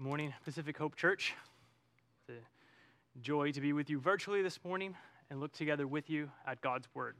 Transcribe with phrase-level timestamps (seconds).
[0.00, 1.34] Good morning, Pacific Hope Church.
[2.26, 4.96] It's a joy to be with you virtually this morning
[5.28, 7.16] and look together with you at God's Word.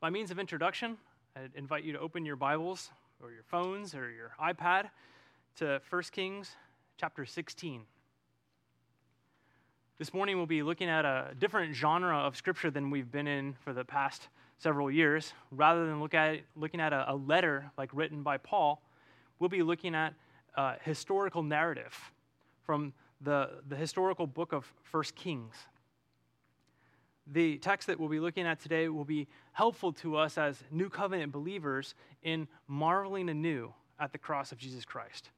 [0.00, 0.96] By means of introduction,
[1.36, 2.90] I'd invite you to open your Bibles
[3.22, 4.90] or your phones or your iPad
[5.58, 6.56] to 1 Kings
[6.96, 7.82] chapter 16.
[10.00, 13.54] This morning we'll be looking at a different genre of Scripture than we've been in
[13.62, 14.26] for the past
[14.58, 15.34] several years.
[15.52, 18.82] Rather than look at, looking at a, a letter like written by Paul,
[19.38, 20.14] we'll be looking at
[20.56, 22.12] uh, historical narrative
[22.64, 25.54] from the, the historical book of First Kings.
[27.26, 30.88] The text that we'll be looking at today will be helpful to us as new
[30.88, 35.30] covenant believers in marveling anew at the cross of Jesus Christ.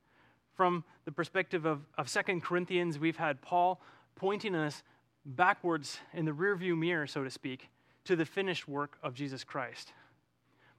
[0.55, 3.81] From the perspective of, of 2 Corinthians, we've had Paul
[4.15, 4.83] pointing us
[5.27, 7.69] backwards in the rearview mirror, so to speak,
[8.05, 9.93] to the finished work of Jesus Christ.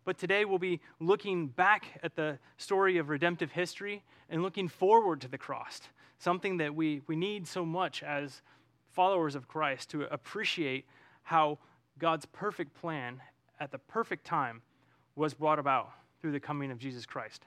[0.06, 5.20] But today we'll be looking back at the story of redemptive history and looking forward
[5.22, 5.82] to the cross,
[6.20, 8.44] something that we, we need so much as
[8.92, 10.86] followers of Christ to appreciate
[11.24, 11.58] how
[11.98, 13.20] God's perfect plan
[13.60, 14.62] at the perfect time
[15.16, 17.46] was brought about through the coming of Jesus Christ.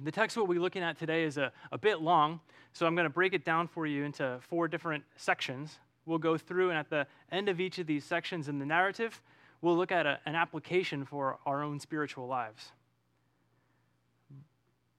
[0.00, 2.40] The text we'll be looking at today is a, a bit long,
[2.72, 5.78] so I'm going to break it down for you into four different sections.
[6.06, 9.20] We'll go through, and at the end of each of these sections in the narrative,
[9.60, 12.72] we'll look at a, an application for our own spiritual lives.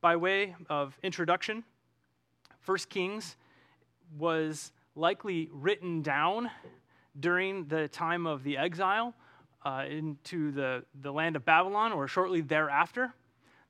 [0.01, 1.63] By way of introduction,
[2.61, 3.35] First Kings
[4.17, 6.49] was likely written down
[7.19, 9.13] during the time of the exile
[9.66, 13.13] uh, into the, the land of Babylon or shortly thereafter.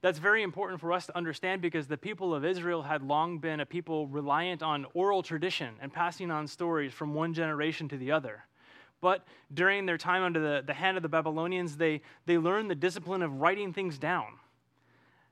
[0.02, 3.60] That's very important for us to understand because the people of Israel had long been
[3.60, 8.12] a people reliant on oral tradition and passing on stories from one generation to the
[8.12, 8.46] other.
[9.02, 12.76] But during their time under the, the hand of the Babylonians, they, they learned the
[12.76, 14.28] discipline of writing things down.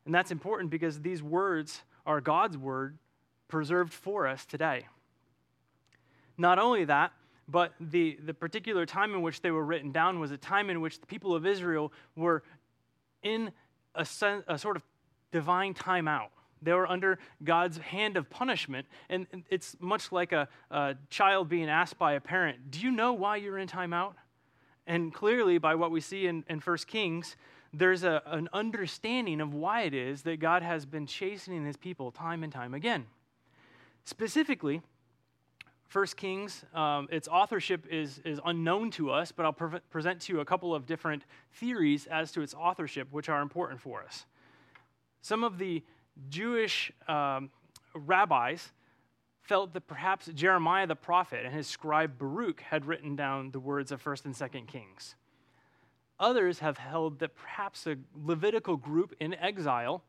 [0.05, 2.97] And that's important because these words are God's word
[3.47, 4.85] preserved for us today.
[6.37, 7.11] Not only that,
[7.49, 10.81] but the, the particular time in which they were written down was a time in
[10.81, 12.43] which the people of Israel were
[13.23, 13.51] in
[13.95, 14.83] a, sen- a sort of
[15.31, 16.29] divine timeout.
[16.61, 18.87] They were under God's hand of punishment.
[19.09, 23.13] And it's much like a, a, child being asked by a parent, Do you know
[23.13, 24.13] why you're in timeout?
[24.85, 27.35] And clearly, by what we see in, in 1 Kings,
[27.73, 32.11] there's a, an understanding of why it is that God has been chastening his people
[32.11, 33.05] time and time again.
[34.05, 34.81] Specifically,
[35.91, 40.33] 1 Kings, um, its authorship is, is unknown to us, but I'll pre- present to
[40.33, 44.25] you a couple of different theories as to its authorship, which are important for us.
[45.21, 45.83] Some of the
[46.29, 47.49] Jewish um,
[47.93, 48.71] rabbis
[49.41, 53.91] felt that perhaps Jeremiah the prophet and his scribe Baruch had written down the words
[53.91, 55.15] of 1st and 2nd Kings.
[56.19, 60.03] Others have held that perhaps a Levitical group in exile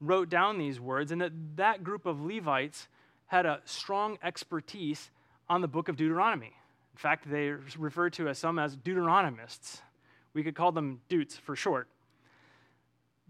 [0.00, 2.88] wrote down these words and that that group of Levites
[3.26, 5.10] had a strong expertise
[5.48, 6.52] on the book of Deuteronomy.
[6.92, 9.80] In fact, they refer to as some as Deuteronomists.
[10.34, 11.88] We could call them Dutes for short.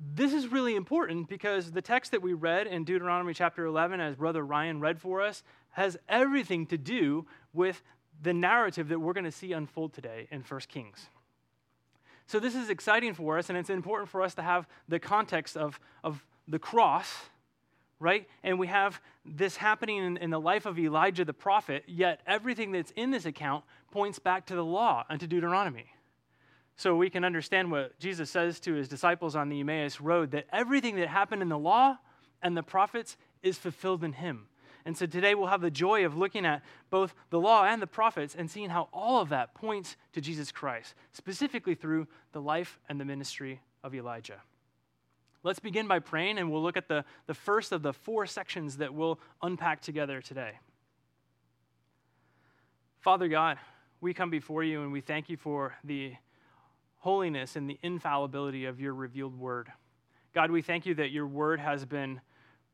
[0.04, 4.16] This is really important because the text that we read in Deuteronomy chapter 11, as
[4.16, 7.82] Brother Ryan read for us, has everything to do with
[8.20, 11.08] the narrative that we're going to see unfold today in 1 Kings.
[12.26, 15.56] So, this is exciting for us, and it's important for us to have the context
[15.56, 17.08] of, of the cross,
[18.00, 18.26] right?
[18.42, 22.72] And we have this happening in, in the life of Elijah the prophet, yet everything
[22.72, 25.86] that's in this account points back to the law and to Deuteronomy.
[26.76, 30.46] So we can understand what Jesus says to his disciples on the Emmaus Road that
[30.52, 31.98] everything that happened in the law
[32.42, 34.48] and the prophets is fulfilled in him.
[34.84, 37.86] And so today we'll have the joy of looking at both the law and the
[37.86, 42.80] prophets and seeing how all of that points to Jesus Christ, specifically through the life
[42.88, 44.40] and the ministry of Elijah.
[45.44, 48.76] Let's begin by praying, and we'll look at the, the first of the four sections
[48.78, 50.52] that we'll unpack together today.
[53.00, 53.58] Father God,
[54.00, 56.14] we come before you and we thank you for the
[57.02, 59.72] holiness and the infallibility of your revealed word.
[60.32, 62.20] God, we thank you that your word has been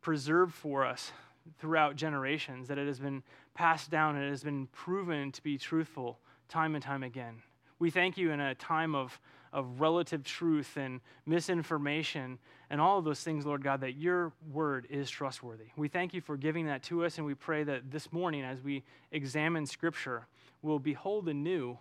[0.03, 1.13] preserved for us
[1.59, 3.23] throughout generations, that it has been
[3.55, 7.37] passed down and it has been proven to be truthful time and time again.
[7.79, 9.19] We thank you in a time of,
[9.51, 12.39] of relative truth and misinformation
[12.69, 15.69] and all of those things, Lord God, that your word is trustworthy.
[15.75, 18.61] We thank you for giving that to us, and we pray that this morning, as
[18.61, 20.27] we examine Scripture,
[20.61, 21.79] we'll behold anew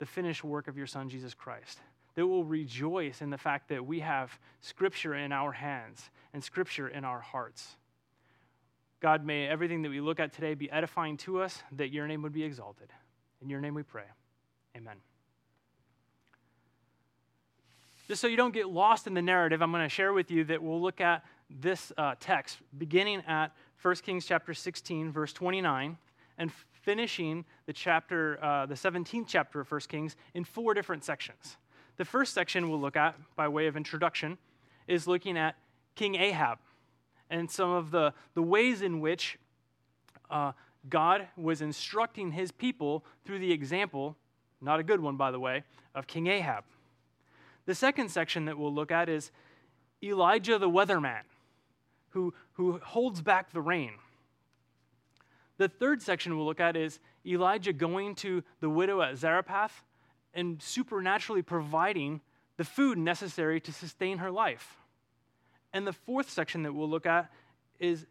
[0.00, 1.78] the finished work of your Son, Jesus Christ.
[2.16, 6.88] That we'll rejoice in the fact that we have Scripture in our hands and Scripture
[6.88, 7.76] in our hearts.
[8.98, 12.22] God, may everything that we look at today be edifying to us, that your name
[12.22, 12.88] would be exalted.
[13.40, 14.04] In your name we pray.
[14.76, 14.96] Amen.
[18.08, 20.44] Just so you don't get lost in the narrative, I'm going to share with you
[20.44, 25.96] that we'll look at this uh, text, beginning at 1 Kings chapter 16, verse 29,
[26.36, 26.50] and
[26.82, 31.56] finishing the chapter, uh, the 17th chapter of 1 Kings in four different sections.
[31.96, 34.38] The first section we'll look at, by way of introduction,
[34.86, 35.56] is looking at
[35.94, 36.58] King Ahab
[37.28, 39.38] and some of the, the ways in which
[40.30, 40.52] uh,
[40.88, 44.16] God was instructing his people through the example,
[44.60, 45.62] not a good one, by the way,
[45.94, 46.64] of King Ahab.
[47.66, 49.30] The second section that we'll look at is
[50.02, 51.22] Elijah the weatherman,
[52.10, 53.92] who, who holds back the rain.
[55.60, 59.84] The third section we'll look at is Elijah going to the widow at Zarephath
[60.32, 62.22] and supernaturally providing
[62.56, 64.78] the food necessary to sustain her life.
[65.74, 67.30] And the fourth section that we'll look at
[67.78, 68.06] is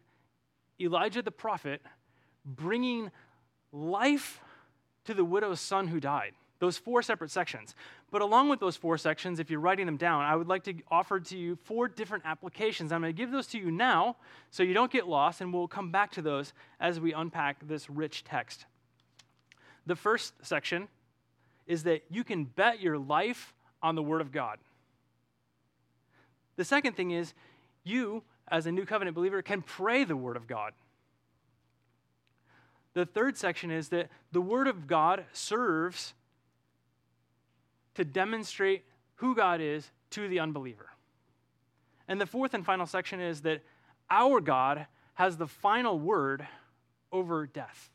[0.80, 1.82] Elijah the prophet
[2.44, 3.10] bringing
[3.72, 4.38] life
[5.06, 6.34] to the widow's son who died.
[6.60, 7.74] Those four separate sections.
[8.10, 10.74] But along with those four sections, if you're writing them down, I would like to
[10.90, 12.92] offer to you four different applications.
[12.92, 14.16] I'm going to give those to you now
[14.50, 17.88] so you don't get lost, and we'll come back to those as we unpack this
[17.90, 18.66] rich text.
[19.86, 20.88] The first section
[21.66, 24.58] is that you can bet your life on the Word of God.
[26.56, 27.32] The second thing is
[27.84, 30.74] you, as a new covenant believer, can pray the Word of God.
[32.92, 36.12] The third section is that the Word of God serves
[37.94, 38.84] to demonstrate
[39.16, 40.90] who God is to the unbeliever.
[42.08, 43.62] And the fourth and final section is that
[44.10, 46.46] our God has the final word
[47.12, 47.90] over death.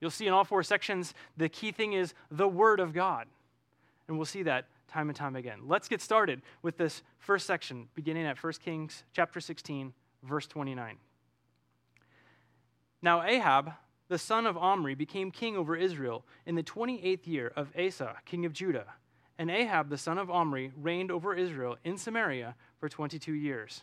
[0.00, 3.28] You'll see in all four sections, the key thing is the Word of God.
[4.08, 5.60] And we'll see that time and time again.
[5.66, 9.92] Let's get started with this first section, beginning at 1 Kings chapter 16,
[10.24, 10.96] verse 29.
[13.00, 13.72] Now Ahab,
[14.08, 18.44] the son of Omri, became king over Israel in the 28th year of Asa, king
[18.44, 18.86] of Judah.
[19.38, 23.82] And Ahab, the son of Omri, reigned over Israel in Samaria for 22 years.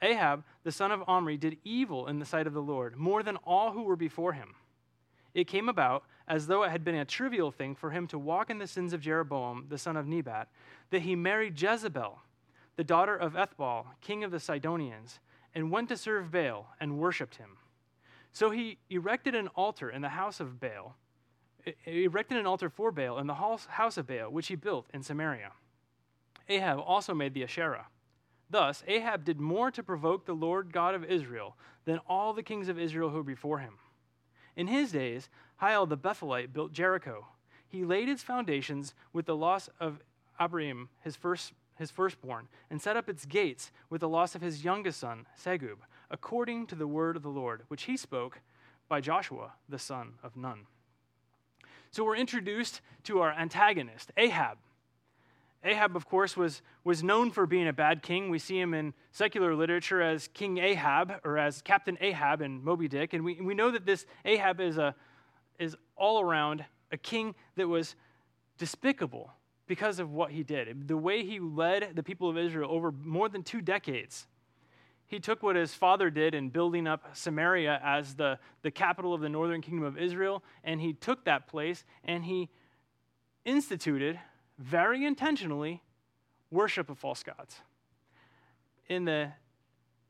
[0.00, 3.36] Ahab, the son of Omri, did evil in the sight of the Lord, more than
[3.38, 4.54] all who were before him.
[5.34, 8.50] It came about, as though it had been a trivial thing for him to walk
[8.50, 10.48] in the sins of Jeroboam, the son of Nebat,
[10.90, 12.20] that he married Jezebel,
[12.76, 15.20] the daughter of Ethbaal, king of the Sidonians,
[15.54, 17.56] and went to serve Baal and worshipped him.
[18.32, 20.96] So he erected an altar in the house of Baal
[21.84, 25.52] erected an altar for Baal in the house of Baal, which he built in Samaria.
[26.48, 27.86] Ahab also made the Asherah.
[28.50, 32.68] Thus, Ahab did more to provoke the Lord God of Israel than all the kings
[32.68, 33.74] of Israel who were before him.
[34.56, 35.28] In his days,
[35.60, 37.26] Hiel the Bethelite built Jericho.
[37.68, 40.00] He laid its foundations with the loss of
[40.40, 44.64] Abiram, his, first, his firstborn, and set up its gates with the loss of his
[44.64, 45.78] youngest son, Segub,
[46.10, 48.40] according to the word of the Lord, which he spoke
[48.88, 50.66] by Joshua, the son of Nun.
[51.90, 54.58] So we're introduced to our antagonist, Ahab.
[55.64, 58.30] Ahab, of course, was, was known for being a bad king.
[58.30, 62.86] We see him in secular literature as King Ahab or as Captain Ahab in Moby
[62.86, 63.12] Dick.
[63.12, 64.94] And we, we know that this Ahab is, a,
[65.58, 67.96] is all around a king that was
[68.56, 69.32] despicable
[69.66, 70.86] because of what he did.
[70.86, 74.26] The way he led the people of Israel over more than two decades
[75.08, 79.22] he took what his father did in building up Samaria as the, the capital of
[79.22, 82.50] the northern kingdom of Israel, and he took that place and he
[83.46, 84.20] instituted,
[84.58, 85.82] very intentionally,
[86.50, 87.56] worship of false gods.
[88.86, 89.32] In the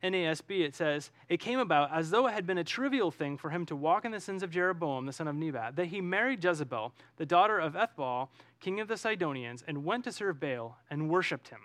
[0.02, 3.50] NASB, it says, It came about as though it had been a trivial thing for
[3.50, 6.42] him to walk in the sins of Jeroboam, the son of Nebat, that he married
[6.42, 11.08] Jezebel, the daughter of Ethbaal, king of the Sidonians, and went to serve Baal and
[11.08, 11.61] worshipped him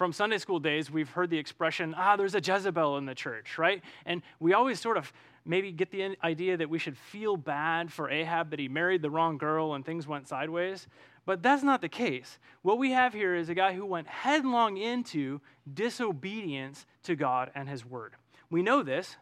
[0.00, 3.58] from Sunday school days, we've heard the expression, ah, there's a Jezebel in the church,
[3.58, 3.82] right?
[4.06, 5.12] And we always sort of
[5.44, 9.10] maybe get the idea that we should feel bad for Ahab that he married the
[9.10, 10.86] wrong girl and things went sideways.
[11.26, 12.38] But that's not the case.
[12.62, 15.42] What we have here is a guy who went headlong into
[15.74, 18.14] disobedience to God and his word.
[18.48, 19.16] We know this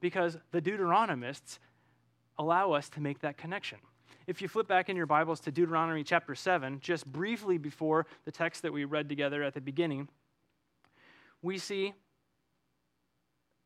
[0.00, 1.58] because the Deuteronomists
[2.38, 3.76] allow us to make that connection.
[4.28, 8.30] If you flip back in your Bibles to Deuteronomy chapter 7, just briefly before the
[8.30, 10.06] text that we read together at the beginning,
[11.40, 11.94] we see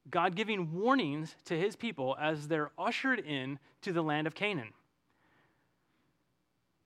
[0.09, 4.73] God giving warnings to his people as they're ushered in to the land of Canaan.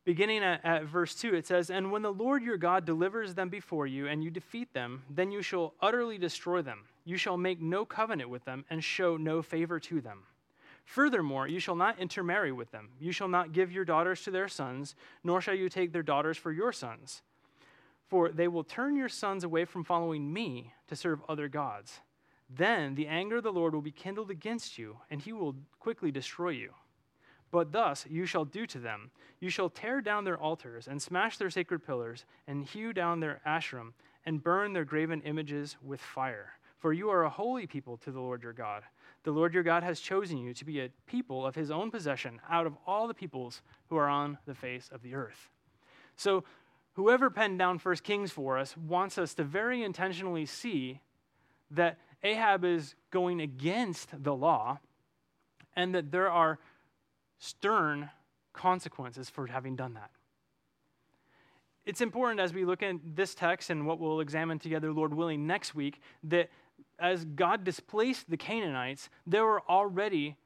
[0.06, 3.50] Beginning at, at, verse 2, it says, And when the Lord your God delivers them
[3.50, 6.84] before you, and you defeat them, then you shall utterly destroy them.
[7.04, 10.22] You shall make no covenant with them, and show no favor to them.
[10.86, 12.90] Furthermore, you shall not intermarry with them.
[13.00, 16.38] You shall not give your daughters to their sons, nor shall you take their daughters
[16.38, 17.22] for your sons.
[18.06, 22.00] For they will turn your sons away from following me to serve other gods.
[22.48, 26.12] Then the anger of the Lord will be kindled against you, and he will quickly
[26.12, 26.72] destroy you.
[27.50, 31.36] But thus you shall do to them You shall tear down their altars, and smash
[31.36, 33.92] their sacred pillars, and hew down their Asherim,
[34.24, 36.52] and burn their graven images with fire.
[36.78, 38.84] For you are a holy people to the Lord your God.
[39.26, 42.40] The Lord your God has chosen you to be a people of his own possession
[42.48, 45.50] out of all the peoples who are on the face of the earth.
[46.14, 46.44] So,
[46.92, 51.00] whoever penned down First Kings for us wants us to very intentionally see
[51.72, 54.78] that Ahab is going against the law
[55.74, 56.60] and that there are
[57.40, 58.10] stern
[58.52, 60.12] consequences for having done that.
[61.84, 65.48] It's important as we look at this text and what we'll examine together, Lord willing,
[65.48, 66.48] next week, that
[66.98, 70.36] as God displaced the Canaanites, there were already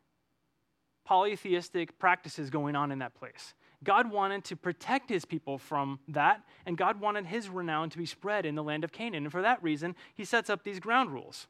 [1.05, 3.55] polytheistic practices going on in that place.
[3.83, 8.07] God wanted to protect his people from that, and God wanted his renown to be
[8.07, 9.25] spread in the land of Canaan.
[9.25, 11.47] And for that reason, he sets up these ground rules.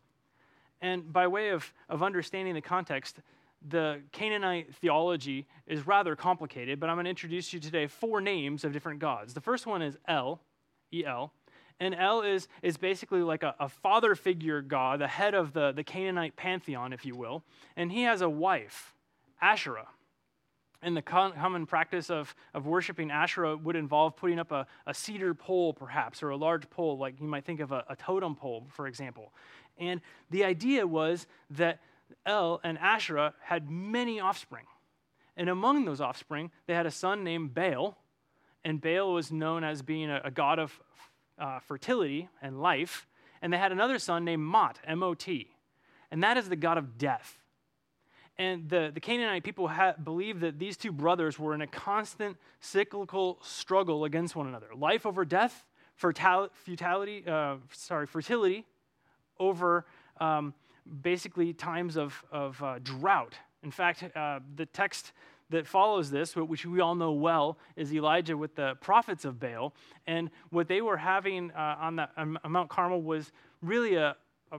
[0.80, 3.19] And by way of, of understanding the context,
[3.69, 8.64] the Canaanite theology is rather complicated, but I'm going to introduce you today four names
[8.64, 9.35] of different gods.
[9.35, 10.40] The first one is El,
[10.92, 11.33] E L.
[11.80, 15.72] And El is, is basically like a, a father figure god, the head of the,
[15.72, 17.42] the Canaanite pantheon, if you will.
[17.75, 18.94] And he has a wife,
[19.40, 19.88] Asherah.
[20.82, 25.34] And the common practice of, of worshiping Asherah would involve putting up a, a cedar
[25.34, 28.66] pole, perhaps, or a large pole, like you might think of a, a totem pole,
[28.70, 29.32] for example.
[29.78, 31.80] And the idea was that
[32.25, 34.64] El and Asherah had many offspring.
[35.37, 37.99] And among those offspring, they had a son named Baal.
[38.64, 40.78] And Baal was known as being a, a god of
[41.40, 43.06] uh, fertility and life.
[43.42, 45.49] And they had another son named Mot, M O T.
[46.11, 47.38] And that is the god of death.
[48.38, 52.37] And the, the Canaanite people had, believed that these two brothers were in a constant
[52.61, 58.64] cyclical struggle against one another life over death, fertility, uh, sorry, fertility
[59.38, 59.85] over
[60.20, 60.54] um,
[61.02, 63.35] basically times of, of uh, drought.
[63.62, 65.12] In fact, uh, the text
[65.50, 69.75] that follows this, which we all know well, is Elijah with the prophets of Baal.
[70.07, 73.30] And what they were having uh, on, the, on Mount Carmel was
[73.61, 74.16] really a,
[74.52, 74.59] a,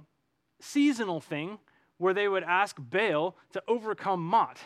[0.59, 1.57] seasonal thing
[1.97, 4.57] where they would ask Baal to overcome Mot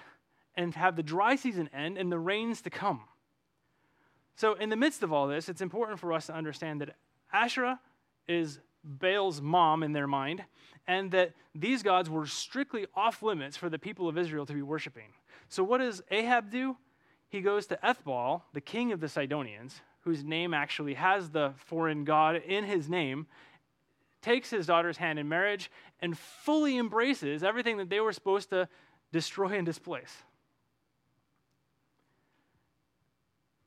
[0.56, 3.02] and have the dry season end and the rains to come.
[4.38, 6.96] So, in the midst of all this, it's important for us to understand that
[7.32, 7.80] Asherah
[8.28, 10.44] is Baal's mom in their mind,
[10.88, 14.62] and that these gods were strictly off limits for the people of Israel to be
[14.62, 15.14] worshiping.
[15.50, 16.78] So, what does Ahab do?
[17.30, 22.04] He goes to Ethbaal, the king of the Sidonians, whose name actually has the foreign
[22.04, 23.28] god in his name,
[24.22, 28.68] takes his daughter's hand in marriage, and fully embraces everything that they were supposed to
[29.12, 30.24] destroy and displace.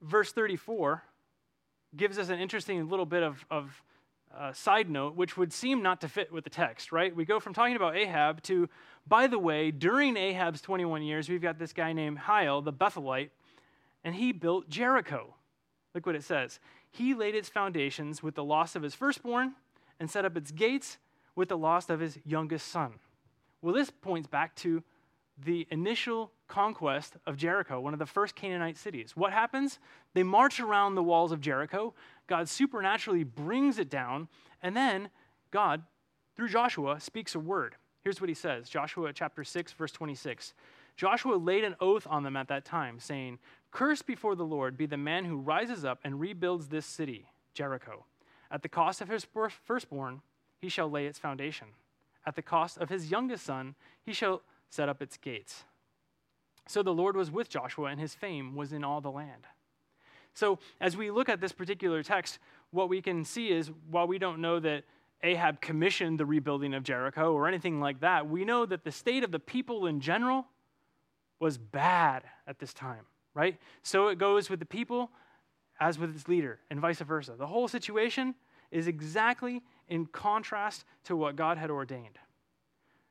[0.01, 1.03] Verse 34
[1.97, 3.83] gives us an interesting little bit of, of
[4.37, 7.15] uh, side note, which would seem not to fit with the text, right?
[7.15, 8.69] We go from talking about Ahab to,
[9.07, 13.31] by the way, during Ahab's 21 years, we've got this guy named Hiel, the Bethelite,
[14.05, 15.35] and he built Jericho.
[15.95, 16.61] Look what it says.
[16.91, 19.55] He laid its foundations with the loss of his firstborn
[19.99, 20.99] and set up its gates
[21.35, 22.95] with the loss of his youngest son.
[23.61, 24.83] Well, this points back to
[25.45, 29.13] the initial conquest of Jericho, one of the first Canaanite cities.
[29.15, 29.79] What happens?
[30.15, 31.95] They march around the walls of Jericho.
[32.27, 34.29] God supernaturally brings it down,
[34.63, 35.11] and then
[35.51, 35.83] God,
[36.37, 37.77] through Joshua, speaks a word.
[38.03, 40.55] Here's what he says Joshua chapter 6, verse 26.
[40.97, 43.39] Joshua laid an oath on them at that time, saying,
[43.71, 48.05] Cursed before the Lord be the man who rises up and rebuilds this city, Jericho.
[48.51, 49.27] At the cost of his
[49.65, 50.23] firstborn,
[50.59, 51.69] he shall lay its foundation.
[52.27, 55.65] At the cost of his youngest son, he shall set up its gates.
[56.67, 59.47] So the Lord was with Joshua, and his fame was in all the land.
[60.35, 62.39] So, as we look at this particular text,
[62.71, 64.85] what we can see is while we don't know that
[65.23, 69.25] Ahab commissioned the rebuilding of Jericho or anything like that, we know that the state
[69.25, 70.47] of the people in general
[71.41, 73.59] was bad at this time, right?
[73.83, 75.11] So it goes with the people
[75.81, 77.35] as with its leader, and vice versa.
[77.39, 78.35] The whole situation
[78.71, 82.19] is exactly in contrast to what God had ordained.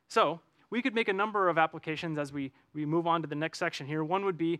[0.08, 3.36] So, we could make a number of applications as we, we move on to the
[3.36, 4.04] next section here.
[4.04, 4.60] One would be,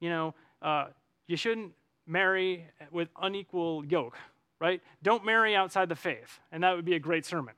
[0.00, 0.86] you know, uh,
[1.26, 1.72] you shouldn't
[2.06, 4.16] marry with unequal yoke,
[4.60, 4.80] right?
[5.02, 7.54] Don't marry outside the faith, and that would be a great sermon.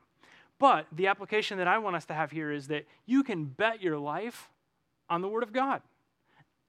[0.59, 3.83] But the application that I want us to have here is that you can bet
[3.83, 4.49] your life
[5.11, 5.83] on the Word of God.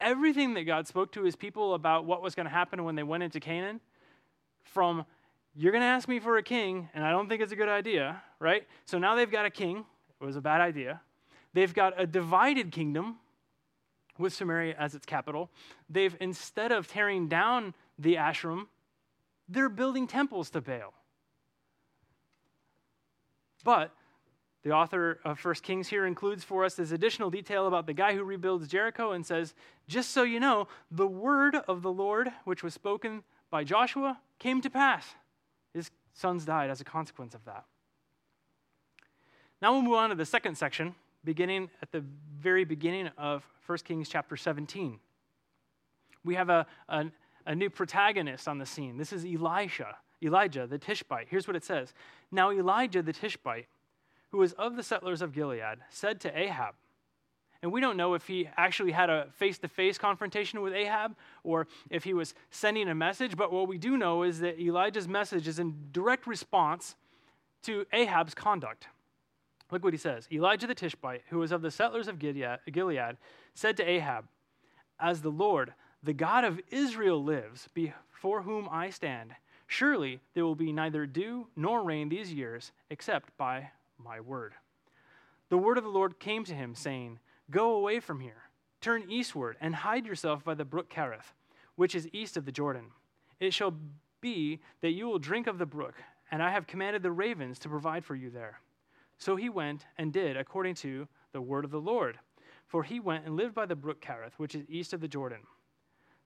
[0.01, 3.03] Everything that God spoke to his people about what was going to happen when they
[3.03, 3.79] went into Canaan,
[4.63, 5.05] from
[5.55, 7.69] you're going to ask me for a king, and I don't think it's a good
[7.69, 8.65] idea, right?
[8.85, 9.85] So now they've got a king.
[10.19, 11.01] It was a bad idea.
[11.53, 13.17] They've got a divided kingdom
[14.17, 15.49] with Samaria as its capital.
[15.89, 18.67] They've, instead of tearing down the Asherim,
[19.47, 20.93] they're building temples to Baal.
[23.63, 23.91] But
[24.63, 28.15] the author of First Kings here includes for us this additional detail about the guy
[28.15, 29.53] who rebuilds Jericho and says,
[29.87, 34.61] Just so you know, the word of the Lord, which was spoken by Joshua, came
[34.61, 35.15] to pass.
[35.73, 37.65] His Sons died as a consequence of that.
[39.61, 42.03] Now we'll move on to the second section, beginning at the
[42.39, 44.99] very beginning of 1 Kings chapter 17.
[46.25, 47.05] We have a, a,
[47.45, 48.97] a new protagonist on the scene.
[48.97, 51.27] This is Elisha, Elijah the Tishbite.
[51.29, 51.93] Here's what it says
[52.31, 53.67] Now Elijah the Tishbite,
[54.31, 56.75] who was of the settlers of Gilead, said to Ahab,
[57.63, 61.15] and we don't know if he actually had a face to face confrontation with Ahab
[61.45, 65.07] or if he was sending a message, but what we do know is that Elijah's
[65.07, 66.97] message is in direct response
[67.63, 68.87] to Ahab's conduct.
[69.73, 73.17] Look what he says Elijah the Tishbite, who was of the settlers of Gilead,
[73.55, 74.25] said to Ahab,
[74.99, 79.33] As the Lord, the God of Israel, lives, before whom I stand,
[79.65, 84.53] surely there will be neither dew nor rain these years except by my word.
[85.49, 87.17] The word of the Lord came to him, saying,
[87.49, 88.43] Go away from here,
[88.79, 91.33] turn eastward, and hide yourself by the brook Kerith,
[91.77, 92.91] which is east of the Jordan.
[93.39, 93.73] It shall
[94.21, 95.95] be that you will drink of the brook,
[96.29, 98.59] and I have commanded the ravens to provide for you there.
[99.23, 102.19] So he went and did according to the word of the Lord.
[102.67, 105.39] For he went and lived by the brook Kerith, which is east of the Jordan.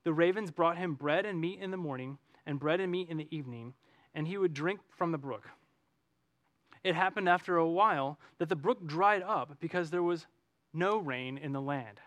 [0.03, 3.17] The ravens brought him bread and meat in the morning, and bread and meat in
[3.17, 3.75] the evening,
[4.15, 5.47] and he would drink from the brook.
[6.83, 10.25] It happened after a while that the brook dried up because there was
[10.73, 12.01] no rain in the land.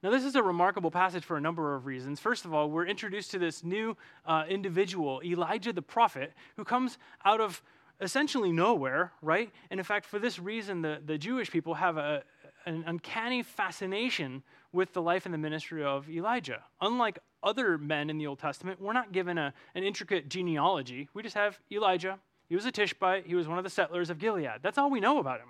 [0.00, 2.20] Now, this is a remarkable passage for a number of reasons.
[2.20, 3.96] First of all, we're introduced to this new
[4.26, 7.64] uh, individual, Elijah the prophet, who comes out of
[8.00, 9.50] essentially nowhere, right?
[9.70, 12.22] And in fact, for this reason, the, the Jewish people have a,
[12.66, 16.62] an uncanny fascination with the life and the ministry of Elijah.
[16.80, 21.08] Unlike other men in the Old Testament, we're not given a, an intricate genealogy.
[21.14, 22.18] We just have Elijah.
[22.48, 24.60] He was a Tishbite, he was one of the settlers of Gilead.
[24.62, 25.48] That's all we know about him.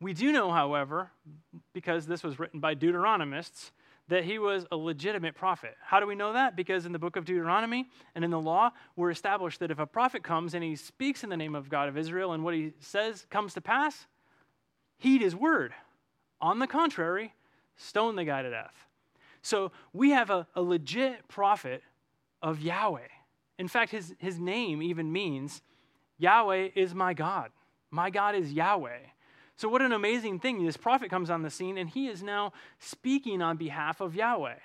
[0.00, 1.10] We do know, however,
[1.72, 3.70] because this was written by Deuteronomists,
[4.12, 5.74] that he was a legitimate prophet.
[5.80, 6.54] How do we know that?
[6.54, 9.86] Because in the book of Deuteronomy and in the law, we're established that if a
[9.86, 12.74] prophet comes and he speaks in the name of God of Israel and what he
[12.78, 14.06] says comes to pass,
[14.98, 15.72] heed his word.
[16.42, 17.32] On the contrary,
[17.76, 18.86] stone the guy to death.
[19.40, 21.82] So we have a, a legit prophet
[22.42, 23.08] of Yahweh.
[23.58, 25.62] In fact, his, his name even means
[26.18, 27.50] Yahweh is my God.
[27.90, 28.98] My God is Yahweh.
[29.62, 30.66] So, what an amazing thing.
[30.66, 34.58] This prophet comes on the scene and he is now speaking on behalf of Yahweh.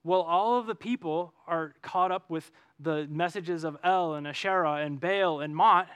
[0.00, 4.76] While all of the people are caught up with the messages of El and Asherah
[4.76, 5.88] and Baal and Mot,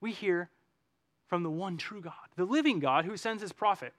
[0.00, 0.48] we hear
[1.26, 3.92] from the one true God, the living God who sends his prophet.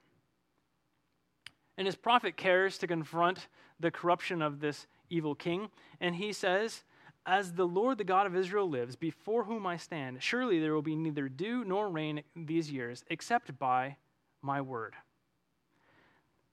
[1.76, 3.46] And his prophet cares to confront
[3.78, 5.68] the corruption of this evil king.
[6.00, 6.82] And he says,
[7.28, 10.82] as the Lord, the God of Israel, lives, before whom I stand, surely there will
[10.82, 13.96] be neither dew nor rain these years, except by
[14.40, 14.94] my word.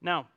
[0.01, 0.27] Now,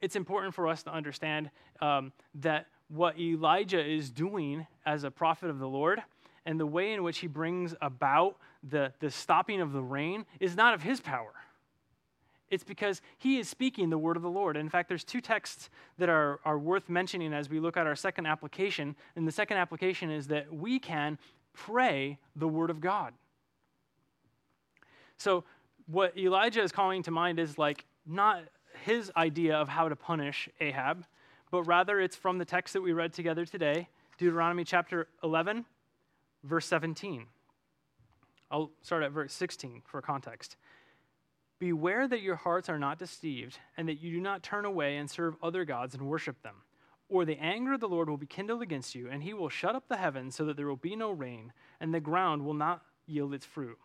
[0.00, 5.48] it's important for us to understand um, that what Elijah is doing as a prophet
[5.48, 6.02] of the Lord
[6.44, 8.36] and the way in which he brings about
[8.68, 11.32] the, the stopping of the rain is not of his power.
[12.52, 14.58] It's because he is speaking the word of the Lord.
[14.58, 17.86] And In fact, there's two texts that are, are worth mentioning as we look at
[17.86, 18.94] our second application.
[19.16, 21.18] And the second application is that we can
[21.54, 23.14] pray the word of God.
[25.16, 25.44] So,
[25.86, 28.42] what Elijah is calling to mind is like not
[28.84, 31.06] his idea of how to punish Ahab,
[31.50, 33.88] but rather it's from the text that we read together today,
[34.18, 35.64] Deuteronomy chapter 11,
[36.44, 37.26] verse 17.
[38.50, 40.56] I'll start at verse 16 for context.
[41.62, 45.08] Beware that your hearts are not deceived, and that you do not turn away and
[45.08, 46.56] serve other gods and worship them.
[47.08, 49.76] Or the anger of the Lord will be kindled against you, and he will shut
[49.76, 52.82] up the heavens so that there will be no rain, and the ground will not
[53.06, 53.78] yield its fruit.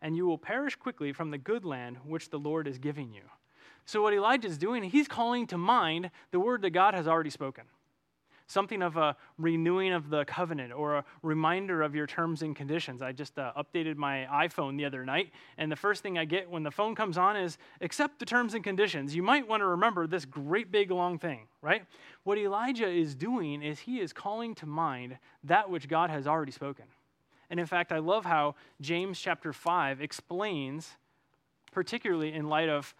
[0.00, 3.22] And you will perish quickly from the good land which the Lord is giving you.
[3.84, 7.30] So, what Elijah is doing, he's calling to mind the word that God has already
[7.30, 7.66] spoken
[8.52, 13.02] something of a renewing of the covenant or a reminder of your terms and conditions.
[13.02, 16.50] I just uh, updated my iPhone the other night, and the first thing I get
[16.50, 19.14] when the phone comes on is accept the terms and conditions.
[19.14, 21.84] You might want to remember this great big long thing, right?
[22.24, 26.52] What Elijah is doing is he is calling to mind that which God has already
[26.52, 26.84] spoken.
[27.50, 30.90] And in fact, I love how James chapter 5 explains,
[31.70, 32.94] particularly in light of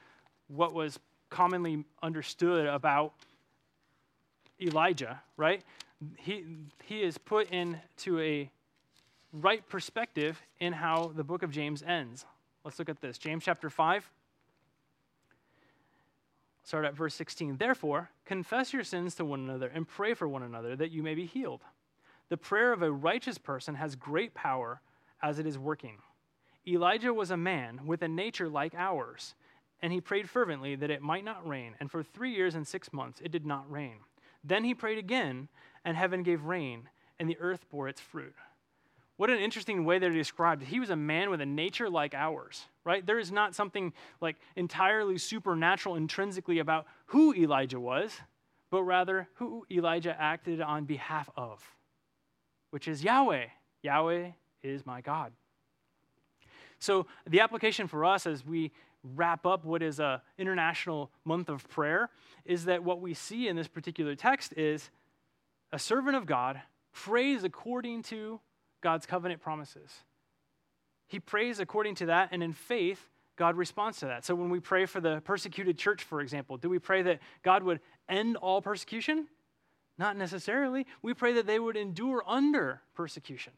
[0.48, 0.98] what was
[1.30, 3.14] commonly understood about
[4.66, 5.62] Elijah, right?
[6.16, 6.44] He,
[6.84, 8.50] he is put into a
[9.32, 12.24] right perspective in how the book of James ends.
[12.64, 13.18] Let's look at this.
[13.18, 14.10] James chapter 5.
[16.64, 17.56] Start at verse 16.
[17.56, 21.14] Therefore, confess your sins to one another and pray for one another that you may
[21.14, 21.62] be healed.
[22.28, 24.80] The prayer of a righteous person has great power
[25.22, 25.98] as it is working.
[26.66, 29.34] Elijah was a man with a nature like ours,
[29.80, 32.92] and he prayed fervently that it might not rain, and for three years and six
[32.92, 33.96] months it did not rain.
[34.44, 35.48] Then he prayed again,
[35.84, 38.34] and heaven gave rain, and the earth bore its fruit.
[39.16, 40.62] What an interesting way they're described.
[40.62, 43.04] He was a man with a nature like ours, right?
[43.06, 48.12] There is not something like entirely supernatural intrinsically about who Elijah was,
[48.70, 51.62] but rather who Elijah acted on behalf of,
[52.70, 53.46] which is Yahweh.
[53.82, 54.30] Yahweh
[54.62, 55.32] is my God.
[56.78, 58.72] So, the application for us as we
[59.02, 62.10] wrap up what is a international month of prayer
[62.44, 64.90] is that what we see in this particular text is
[65.72, 66.60] a servant of God
[66.92, 68.40] prays according to
[68.80, 69.90] God's covenant promises.
[71.08, 74.24] He prays according to that, and in faith, God responds to that.
[74.24, 77.62] So when we pray for the persecuted church, for example, do we pray that God
[77.62, 79.26] would end all persecution?
[79.98, 80.86] Not necessarily.
[81.02, 83.52] We pray that they would endure under persecution.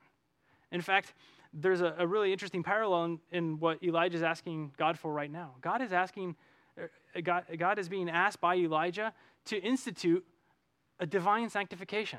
[0.71, 1.15] In fact,
[1.55, 5.31] there's a, a really interesting parallel in, in, what Elijah is asking God for right
[5.31, 5.55] now.
[5.61, 6.35] God is asking,
[6.81, 6.87] uh,
[7.23, 9.13] God, God is being asked by Elijah
[9.47, 10.25] to institute
[10.99, 12.19] a divine sanctification.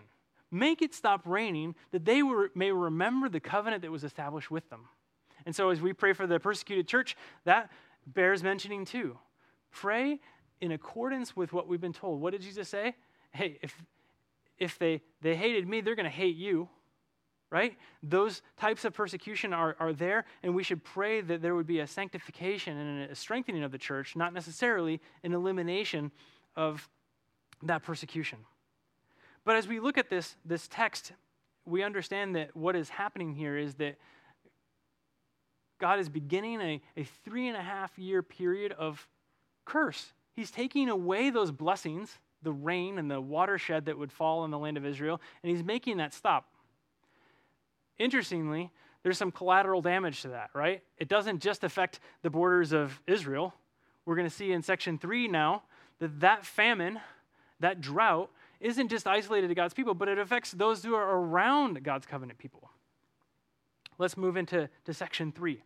[0.52, 4.70] Make it stop raining that they were, may remember the covenant that was established with
[4.70, 4.88] them.
[5.46, 7.70] And so, as we pray for the persecuted church, that
[8.08, 9.18] bears mentioning too.
[9.72, 10.20] Pray
[10.62, 12.22] in accordance with what we've been told.
[12.22, 12.96] What did Jesus say?
[13.32, 13.84] Hey, if,
[14.58, 16.70] if they, they hated me, they're going to hate you
[17.52, 17.78] right?
[18.04, 21.80] Those types of persecution are, are there, and we should pray that there would be
[21.80, 26.12] a sanctification and a strengthening of the church, not necessarily an elimination
[26.56, 26.90] of
[27.64, 28.40] that persecution.
[29.44, 31.14] But as we look at this, this text,
[31.66, 33.98] we understand that what is happening here is that
[35.80, 39.08] God is beginning a, a three and a half year period of
[39.66, 40.14] curse.
[40.34, 44.60] He's taking away those blessings, the rain and the watershed that would fall in the
[44.60, 46.50] land of Israel, and he's making that stop.
[47.98, 48.72] Interestingly,
[49.04, 50.82] there's some collateral damage to that, right?
[50.98, 53.54] It doesn't just affect the borders of Israel.
[54.06, 55.64] We're going to see in section three now
[56.00, 57.00] that that famine,
[57.60, 58.30] that drought,
[58.60, 62.40] isn't just isolated to God's people, but it affects those who are around God's covenant
[62.40, 62.70] people.
[63.98, 65.64] Let's move into to section three.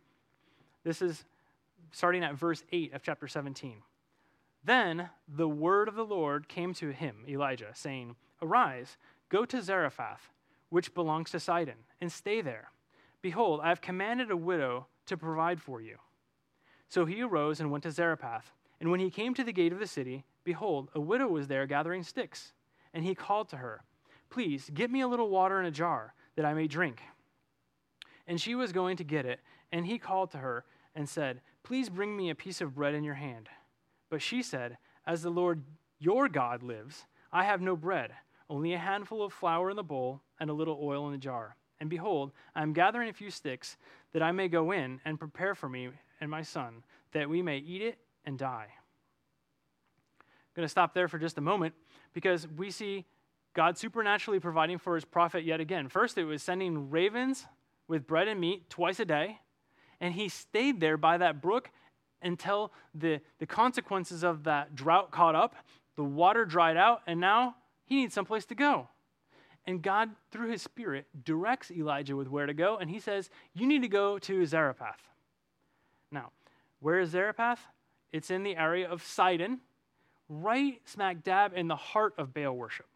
[0.84, 1.24] This is
[1.92, 3.82] starting at verse 8 of chapter 17.
[4.62, 8.96] Then the word of the Lord came to him, Elijah, saying, Arise,
[9.28, 10.30] go to Zarephath
[10.70, 12.70] which belongs to Sidon, and stay there.
[13.22, 15.98] Behold, I have commanded a widow to provide for you.
[16.88, 18.52] So he arose and went to Zarephath.
[18.80, 21.66] And when he came to the gate of the city, behold, a widow was there
[21.66, 22.52] gathering sticks.
[22.94, 23.84] And he called to her,
[24.30, 27.02] Please, get me a little water in a jar, that I may drink.
[28.26, 29.40] And she was going to get it,
[29.72, 33.04] and he called to her and said, Please bring me a piece of bread in
[33.04, 33.48] your hand.
[34.08, 35.62] But she said, As the Lord
[35.98, 38.12] your God lives, I have no bread
[38.50, 41.54] only a handful of flour in the bowl, and a little oil in the jar.
[41.78, 43.76] And behold, I am gathering a few sticks,
[44.12, 47.58] that I may go in and prepare for me and my son, that we may
[47.58, 48.68] eat it and die.
[50.18, 51.74] I'm going to stop there for just a moment
[52.12, 53.06] because we see
[53.54, 55.88] God supernaturally providing for his prophet yet again.
[55.88, 57.46] First, it was sending ravens
[57.88, 59.38] with bread and meat twice a day,
[60.00, 61.70] and he stayed there by that brook
[62.22, 65.54] until the, the consequences of that drought caught up,
[65.96, 68.88] the water dried out, and now he needs someplace to go.
[69.66, 72.78] And God, through his spirit, directs Elijah with where to go.
[72.78, 75.00] And he says, You need to go to Zarephath.
[76.10, 76.32] Now,
[76.80, 77.60] where is Zarephath?
[78.12, 79.60] It's in the area of Sidon,
[80.28, 82.86] right smack dab in the heart of Baal worship.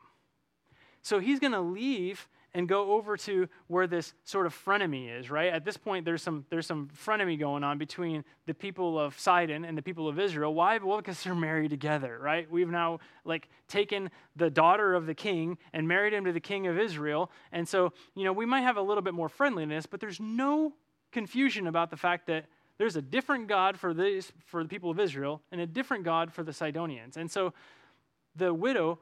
[1.03, 5.29] So he's going to leave and go over to where this sort of frenemy is,
[5.29, 5.53] right?
[5.53, 9.65] At this point, there's some, there's some frenemy going on between the people of Sidon
[9.65, 10.55] and the people of Israel.
[10.55, 10.79] Why?
[10.79, 12.49] Well, because they're married together, right?
[12.49, 16.69] We've now like taken the daughter of the king and married him to the king
[16.69, 17.31] of Israel.
[17.51, 20.75] And so, you know, we might have a little bit more friendliness, but there's no
[21.11, 22.47] confusion about the fact that
[22.79, 26.33] there's a different God for this for the people of Israel and a different God
[26.33, 27.17] for the Sidonians.
[27.17, 27.53] And so
[28.37, 28.99] the widow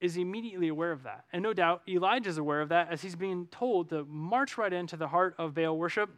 [0.00, 1.24] is immediately aware of that.
[1.32, 4.72] And no doubt Elijah is aware of that as he's being told to march right
[4.72, 6.10] into the heart of Baal worship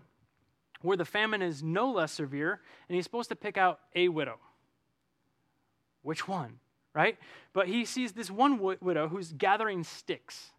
[0.82, 4.38] where the famine is no less severe, and he's supposed to pick out a widow.
[6.02, 6.58] Which one,
[6.94, 7.18] right?
[7.52, 10.50] But he sees this one w- widow who's gathering sticks.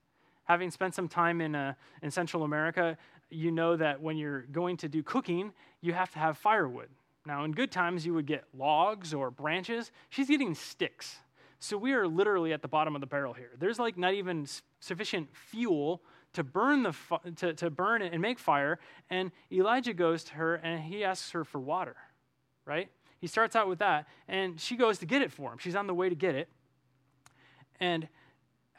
[0.43, 2.97] Having spent some time in, uh, in Central America,
[3.29, 6.89] you know that when you're going to do cooking, you have to have firewood.
[7.25, 9.91] Now, in good times, you would get logs or branches.
[10.09, 11.17] She's getting sticks.
[11.63, 13.51] So we are literally at the bottom of the barrel here.
[13.59, 14.47] There's like not even
[14.79, 16.01] sufficient fuel
[16.33, 16.95] to burn the
[17.35, 18.79] to, to burn it and make fire.
[19.11, 21.95] And Elijah goes to her and he asks her for water,
[22.65, 22.89] right?
[23.19, 25.59] He starts out with that, and she goes to get it for him.
[25.59, 26.49] She's on the way to get it.
[27.79, 28.07] And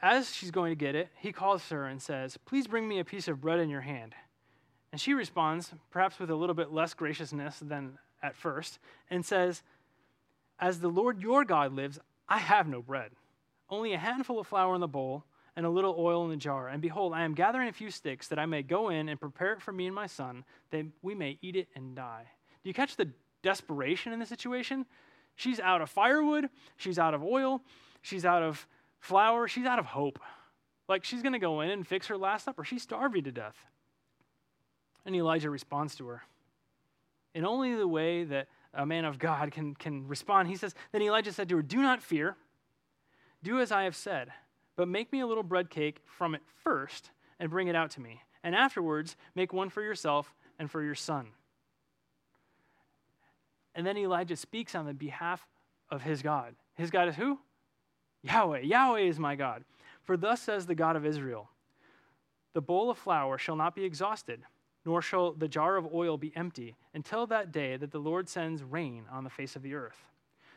[0.01, 3.05] as she's going to get it, he calls her and says, Please bring me a
[3.05, 4.13] piece of bread in your hand.
[4.91, 9.63] And she responds, perhaps with a little bit less graciousness than at first, and says,
[10.59, 13.11] As the Lord your God lives, I have no bread,
[13.69, 16.67] only a handful of flour in the bowl, and a little oil in the jar.
[16.67, 19.53] And behold, I am gathering a few sticks that I may go in and prepare
[19.53, 22.25] it for me and my son, that we may eat it and die.
[22.63, 23.09] Do you catch the
[23.43, 24.85] desperation in the situation?
[25.35, 27.61] She's out of firewood, she's out of oil,
[28.01, 28.67] she's out of
[28.99, 30.19] flour, she's out of hope.
[30.87, 32.63] Like she's going to go in and fix her last supper.
[32.63, 33.55] She's starving to death.
[35.05, 36.23] And Elijah responds to her
[37.33, 40.47] in only the way that a man of God can, can respond.
[40.47, 42.35] He says, Then Elijah said to her, Do not fear.
[43.43, 44.29] Do as I have said,
[44.75, 48.01] but make me a little bread cake from it first and bring it out to
[48.01, 48.21] me.
[48.43, 51.27] And afterwards, make one for yourself and for your son.
[53.75, 55.45] And then Elijah speaks on the behalf
[55.89, 56.55] of his God.
[56.75, 57.39] His God is who?
[58.21, 58.61] Yahweh.
[58.61, 59.63] Yahweh is my God.
[60.03, 61.49] For thus says the God of Israel
[62.53, 64.41] The bowl of flour shall not be exhausted,
[64.85, 68.63] nor shall the jar of oil be empty, until that day that the Lord sends
[68.63, 70.07] rain on the face of the earth.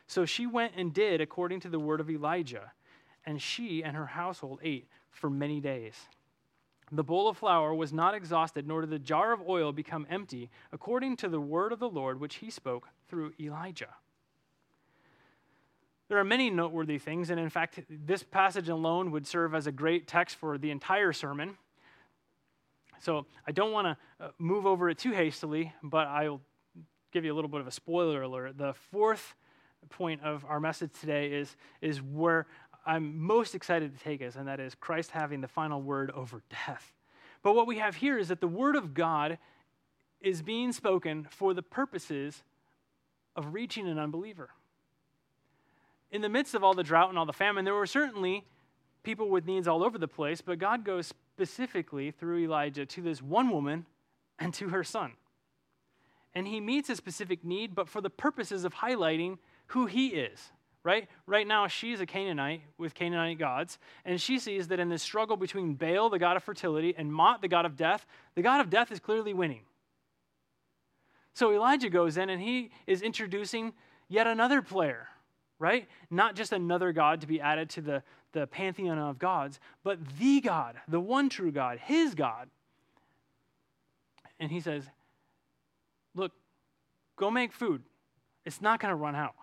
[0.07, 2.71] So she went and did according to the word of Elijah,
[3.25, 5.95] and she and her household ate for many days.
[6.91, 10.49] The bowl of flour was not exhausted, nor did the jar of oil become empty,
[10.71, 13.95] according to the word of the Lord which he spoke through Elijah.
[16.07, 19.73] There are many noteworthy things, and in fact, this passage alone would serve as a
[19.73, 21.57] great text for the entire sermon.
[22.99, 26.41] So I don't want to uh, move over it too hastily, but I'll
[27.11, 28.57] give you a little bit of a spoiler alert.
[28.57, 29.35] The fourth
[29.89, 32.47] point of our message today is, is where
[32.85, 36.41] I'm most excited to take us, and that is Christ having the final word over
[36.49, 36.93] death.
[37.43, 39.37] But what we have here is that the word of God
[40.21, 42.43] is being spoken for the purposes
[43.35, 44.49] of reaching an unbeliever.
[46.11, 48.45] In the midst of all the drought and all the famine, there were certainly
[49.03, 53.21] people with needs all over the place, but God goes specifically through Elijah to this
[53.21, 53.85] one woman
[54.39, 55.13] and to her son.
[56.33, 60.51] And he meets a specific need, but for the purposes of highlighting who he is,
[60.83, 61.07] right?
[61.27, 65.37] Right now, she's a Canaanite with Canaanite gods, and she sees that in this struggle
[65.37, 68.71] between Baal, the god of fertility, and Mot, the god of death, the god of
[68.71, 69.61] death is clearly winning.
[71.33, 73.73] So Elijah goes in and he is introducing
[74.07, 75.07] yet another player,
[75.59, 75.87] right?
[76.09, 80.41] Not just another God to be added to the, the pantheon of gods, but the
[80.41, 82.49] God, the one true God, his God.
[84.39, 84.83] And he says,
[86.15, 86.31] Look,
[87.15, 87.83] go make food.
[88.45, 89.35] It's not going to run out.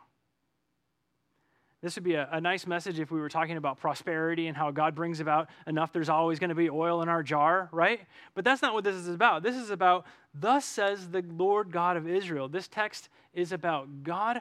[1.84, 4.70] This would be a, a, nice message if we were talking about prosperity and how
[4.70, 5.92] God brings about enough.
[5.92, 8.00] There's always going to be oil in our jar, right?
[8.34, 9.42] But that's not what this is about.
[9.42, 12.48] This is about, thus says the Lord God of Israel.
[12.48, 14.40] This text is about God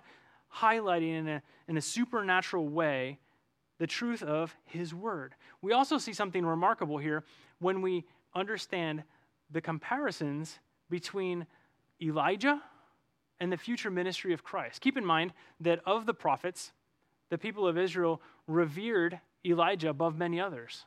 [0.56, 3.19] highlighting in a, in a supernatural way
[3.84, 5.36] the truth of his word.
[5.62, 7.26] We also see something remarkable here
[7.60, 9.04] when we understand
[9.52, 10.58] the comparisons
[10.89, 11.46] between
[12.02, 12.62] Elijah
[13.41, 14.80] and the future ministry of Christ.
[14.80, 16.72] Keep in mind that of the prophets,
[17.30, 20.86] the people of Israel revered Elijah above many others.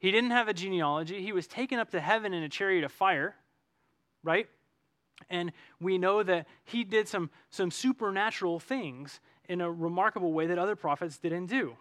[0.00, 2.90] He didn't have a genealogy, he was taken up to heaven in a chariot of
[2.90, 3.36] fire,
[4.24, 4.48] right?
[5.30, 10.58] And we know that he did some, some supernatural things in a remarkable way that
[10.58, 11.76] other prophets didn't do.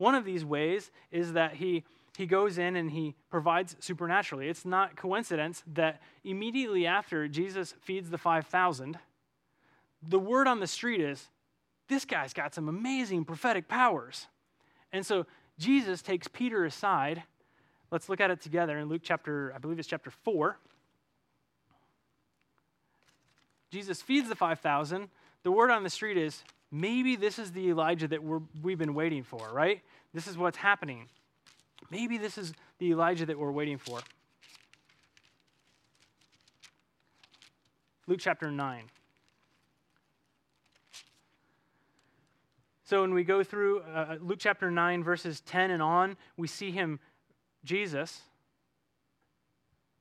[0.00, 1.84] One of these ways is that he,
[2.16, 4.48] he goes in and he provides supernaturally.
[4.48, 8.98] It's not coincidence that immediately after Jesus feeds the 5,000,
[10.02, 11.28] the word on the street is
[11.86, 14.26] this guy's got some amazing prophetic powers.
[14.90, 15.26] And so
[15.58, 17.22] Jesus takes Peter aside.
[17.90, 20.56] Let's look at it together in Luke chapter, I believe it's chapter 4.
[23.70, 25.10] Jesus feeds the 5,000.
[25.42, 28.94] The word on the street is maybe this is the Elijah that we're, we've been
[28.94, 29.80] waiting for, right?
[30.14, 31.08] This is what's happening.
[31.90, 34.00] Maybe this is the Elijah that we're waiting for.
[38.06, 38.84] Luke chapter 9.
[42.90, 46.48] So when we go through uh, uh, Luke chapter 9, verses 10 and on, we
[46.48, 46.98] see him,
[47.62, 48.22] Jesus,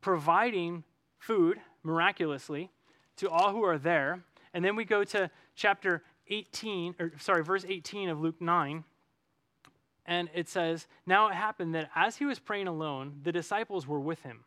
[0.02, 0.84] providing
[1.20, 2.72] food miraculously
[3.18, 4.24] to all who are there.
[4.56, 8.84] And then we go to chapter 18, or sorry, verse 18 of Luke 9.
[10.06, 14.00] And it says, Now it happened that as he was praying alone, the disciples were
[14.00, 14.44] with him.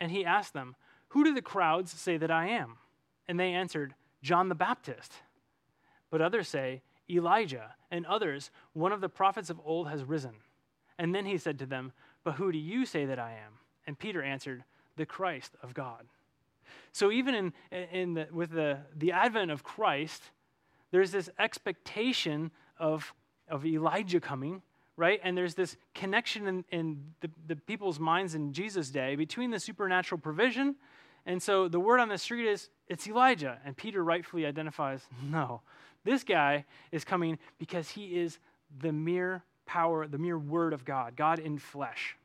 [0.00, 0.76] And he asked them,
[1.08, 2.76] Who do the crowds say that I am?
[3.28, 5.12] And they answered, John the Baptist.
[6.10, 10.34] But others say, Elijah, and others, one of the prophets of old has risen.
[10.98, 11.92] And then he said to them,
[12.24, 13.54] But who do you say that I am?
[13.86, 14.64] And Peter answered,
[14.96, 16.06] The Christ of God.
[16.92, 20.22] So even in, in the, with the, the advent of Christ,
[20.90, 23.12] there's this expectation of,
[23.48, 24.62] of Elijah coming,
[24.96, 25.20] right?
[25.22, 29.60] And there's this connection in, in the, the people's minds in Jesus' day between the
[29.60, 30.76] supernatural provision.
[31.26, 33.58] And so the word on the street is, it's Elijah.
[33.64, 35.60] And Peter rightfully identifies, no,
[36.04, 38.38] this guy is coming because he is
[38.80, 42.16] the mere power, the mere word of God, God in flesh.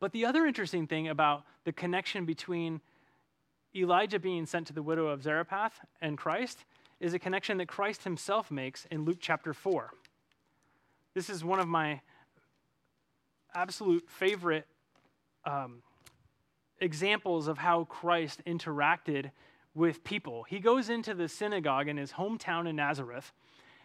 [0.00, 2.80] But the other interesting thing about the connection between
[3.74, 6.64] Elijah being sent to the widow of Zarephath and Christ
[7.02, 9.92] is a connection that Christ himself makes in Luke chapter 4.
[11.14, 12.00] This is one of my
[13.54, 14.68] absolute favorite
[15.44, 15.82] um,
[16.80, 19.32] examples of how Christ interacted
[19.74, 20.44] with people.
[20.44, 23.32] He goes into the synagogue in his hometown in Nazareth,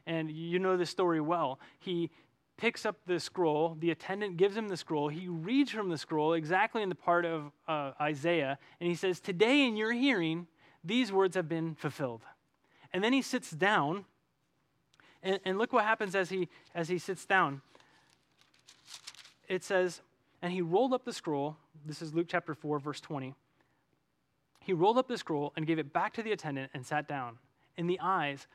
[0.05, 1.59] and you know the story well.
[1.79, 2.11] He
[2.55, 6.33] picks up the scroll, the attendant gives him the scroll, he reads from the scroll
[6.33, 10.45] exactly in the part of uh, Isaiah, and he says, Today in your hearing,
[10.83, 12.21] these words have been fulfilled.
[12.93, 14.05] And then he sits down,
[15.23, 17.61] and, and look what happens as he, as he sits down.
[19.47, 20.01] It says,
[20.41, 21.57] And he rolled up the scroll.
[21.85, 23.33] This is Luke chapter 4, verse 20.
[24.59, 27.37] He rolled up the scroll and gave it back to the attendant and sat down.
[27.77, 28.47] And the eyes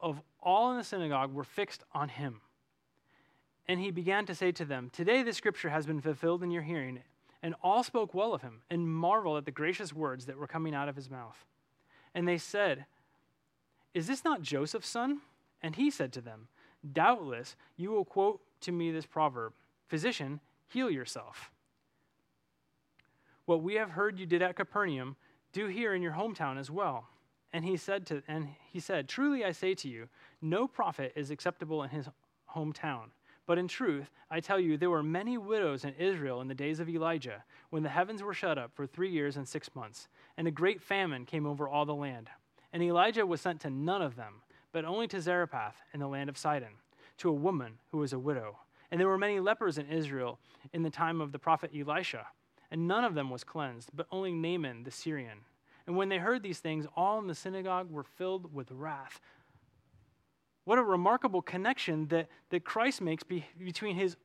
[0.00, 2.40] of all in the synagogue were fixed on him.
[3.68, 6.62] And he began to say to them, Today the scripture has been fulfilled in your
[6.62, 7.00] hearing.
[7.44, 10.74] And all spoke well of him and marveled at the gracious words that were coming
[10.74, 11.44] out of his mouth.
[12.14, 12.86] And they said,
[13.94, 15.20] Is this not Joseph's son?
[15.62, 16.48] And he said to them,
[16.92, 19.52] Doubtless you will quote to me this proverb
[19.86, 21.50] Physician, heal yourself.
[23.44, 25.16] What we have heard you did at Capernaum,
[25.52, 27.08] do here in your hometown as well.
[27.52, 30.08] And he said to and he said, Truly I say to you,
[30.40, 32.08] no prophet is acceptable in his
[32.54, 33.10] hometown.
[33.46, 36.80] But in truth, I tell you, there were many widows in Israel in the days
[36.80, 40.46] of Elijah, when the heavens were shut up for three years and six months, and
[40.46, 42.30] a great famine came over all the land.
[42.72, 46.30] And Elijah was sent to none of them, but only to Zarephath in the land
[46.30, 46.72] of Sidon,
[47.18, 48.58] to a woman who was a widow.
[48.90, 50.38] And there were many lepers in Israel
[50.72, 52.26] in the time of the prophet Elisha
[52.72, 55.40] and none of them was cleansed, but only Naaman the Syrian.
[55.86, 59.20] And when they heard these things, all in the synagogue were filled with wrath.
[60.64, 64.16] What a remarkable connection that, that Christ makes be, between his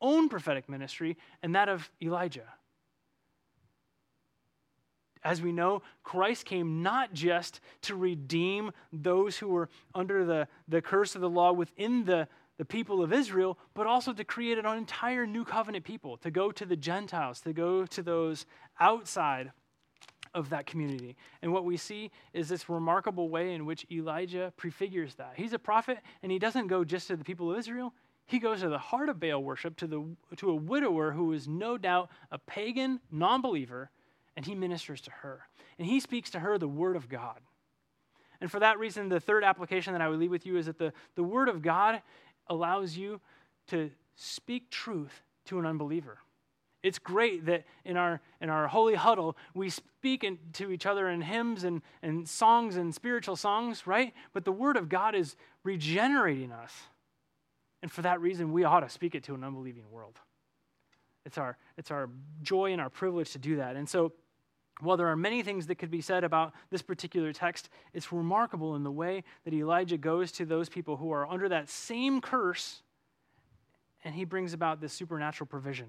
[0.00, 2.52] own prophetic ministry and that of Elijah.
[5.24, 10.82] As we know, Christ came not just to redeem those who were under the, the
[10.82, 12.26] curse of the law within the,
[12.58, 16.50] the people of Israel, but also to create an entire new covenant people, to go
[16.50, 18.46] to the Gentiles, to go to those
[18.80, 19.52] outside
[20.34, 21.16] of that community.
[21.42, 25.34] And what we see is this remarkable way in which Elijah prefigures that.
[25.36, 27.92] He's a prophet, and he doesn't go just to the people of Israel.
[28.26, 30.04] He goes to the heart of Baal worship, to, the,
[30.36, 33.90] to a widower who is no doubt a pagan, non believer,
[34.36, 35.40] and he ministers to her.
[35.78, 37.40] And he speaks to her the word of God.
[38.40, 40.78] And for that reason, the third application that I would leave with you is that
[40.78, 42.02] the, the word of God
[42.48, 43.20] allows you
[43.68, 46.18] to speak truth to an unbeliever.
[46.82, 51.08] It's great that in our, in our holy huddle, we speak in, to each other
[51.08, 54.12] in hymns and, and songs and spiritual songs, right?
[54.32, 56.72] But the Word of God is regenerating us.
[57.82, 60.18] And for that reason, we ought to speak it to an unbelieving world.
[61.24, 62.10] It's our, it's our
[62.42, 63.76] joy and our privilege to do that.
[63.76, 64.12] And so,
[64.82, 68.74] while there are many things that could be said about this particular text, it's remarkable
[68.74, 72.82] in the way that Elijah goes to those people who are under that same curse
[74.04, 75.86] and he brings about this supernatural provision.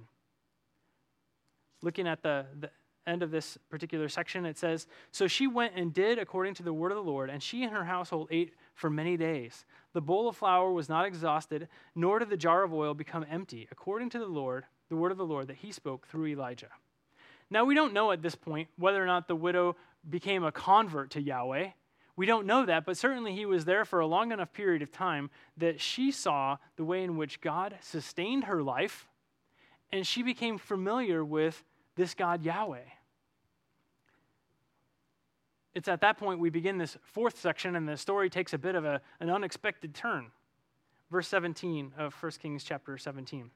[1.82, 2.70] Looking at the, the
[3.06, 6.74] end of this particular section, it says So she went and did according to the
[6.74, 9.66] word of the Lord, and she and her household ate for many days.
[9.94, 13.68] The bowl of flour was not exhausted, nor did the jar of oil become empty,
[13.72, 16.70] according to the Lord, the word of the Lord that he spoke through Elijah.
[17.54, 19.76] Now, we don't know at this point whether or not the widow
[20.10, 21.68] became a convert to Yahweh.
[22.16, 24.92] We don't know that, but certainly he was there for a long enough period of
[24.92, 29.08] time that she saw the way in which God sustained her life,
[29.92, 31.63] and she became familiar with
[31.96, 32.89] this God Yahweh.
[35.76, 38.74] It's at that point we begin this fourth section, and the story takes a bit
[38.74, 40.32] of a, an unexpected turn.
[41.12, 43.52] Verse 17 of 1 Kings chapter 17.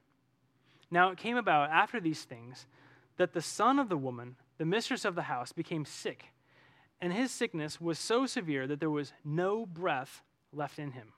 [0.88, 2.66] Now it came about after these things
[3.18, 6.26] that the son of the woman, the mistress of the house, became sick,
[7.00, 11.12] and his sickness was so severe that there was no breath left in him.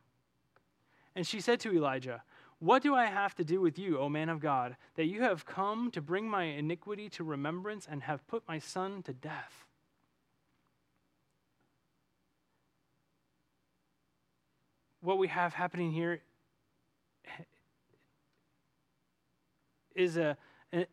[1.14, 2.22] And she said to Elijah,
[2.58, 5.46] What do I have to do with you, O man of God, that you have
[5.46, 9.66] come to bring my iniquity to remembrance and have put my son to death?
[15.02, 16.20] What we have happening here
[19.94, 20.36] is a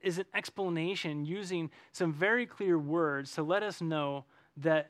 [0.02, 4.26] is an explanation using some very clear words to let us know
[4.58, 4.90] that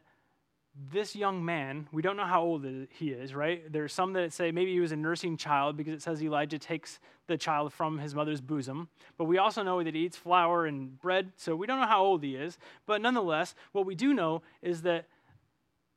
[0.91, 3.71] this young man, we don't know how old he is, right?
[3.71, 6.99] There's some that say maybe he was a nursing child because it says Elijah takes
[7.25, 8.87] the child from his mother's bosom.
[9.17, 12.03] But we also know that he eats flour and bread, so we don't know how
[12.03, 12.59] old he is.
[12.85, 15.07] But nonetheless, what we do know is that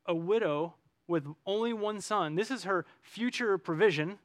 [0.07, 0.73] a widow
[1.07, 4.17] with only one son, this is her future provision.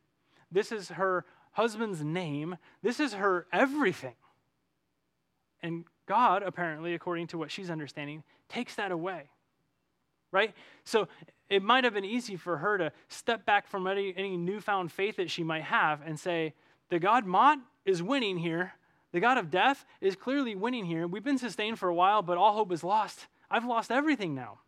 [0.50, 2.56] This is her husband's name.
[2.82, 4.14] This is her everything.
[5.62, 9.30] And God, apparently, according to what she's understanding, takes that away.
[10.32, 10.54] Right?
[10.84, 11.08] So
[11.48, 15.16] it might have been easy for her to step back from any, any newfound faith
[15.16, 16.54] that she might have and say,
[16.90, 18.72] The God Mot is winning here.
[19.12, 21.06] The God of death is clearly winning here.
[21.06, 23.26] We've been sustained for a while, but all hope is lost.
[23.50, 24.58] I've lost everything now.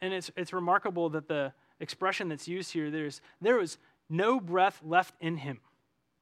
[0.00, 4.80] And it's, it's remarkable that the expression that's used here, there's, there was no breath
[4.84, 5.60] left in him,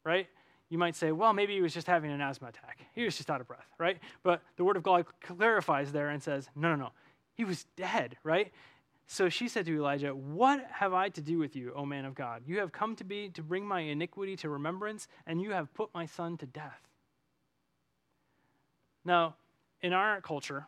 [0.04, 0.28] right?
[0.68, 2.80] You might say, well, maybe he was just having an asthma attack.
[2.94, 3.98] He was just out of breath, right?
[4.22, 6.90] But the word of God clarifies there and says, no, no, no.
[7.34, 8.52] He was dead, right?
[9.06, 12.14] So she said to Elijah, What have I to do with you, O man of
[12.14, 12.42] God?
[12.44, 15.94] You have come to be to bring my iniquity to remembrance, and you have put
[15.94, 16.80] my son to death.
[19.04, 19.36] Now,
[19.80, 20.66] in our culture,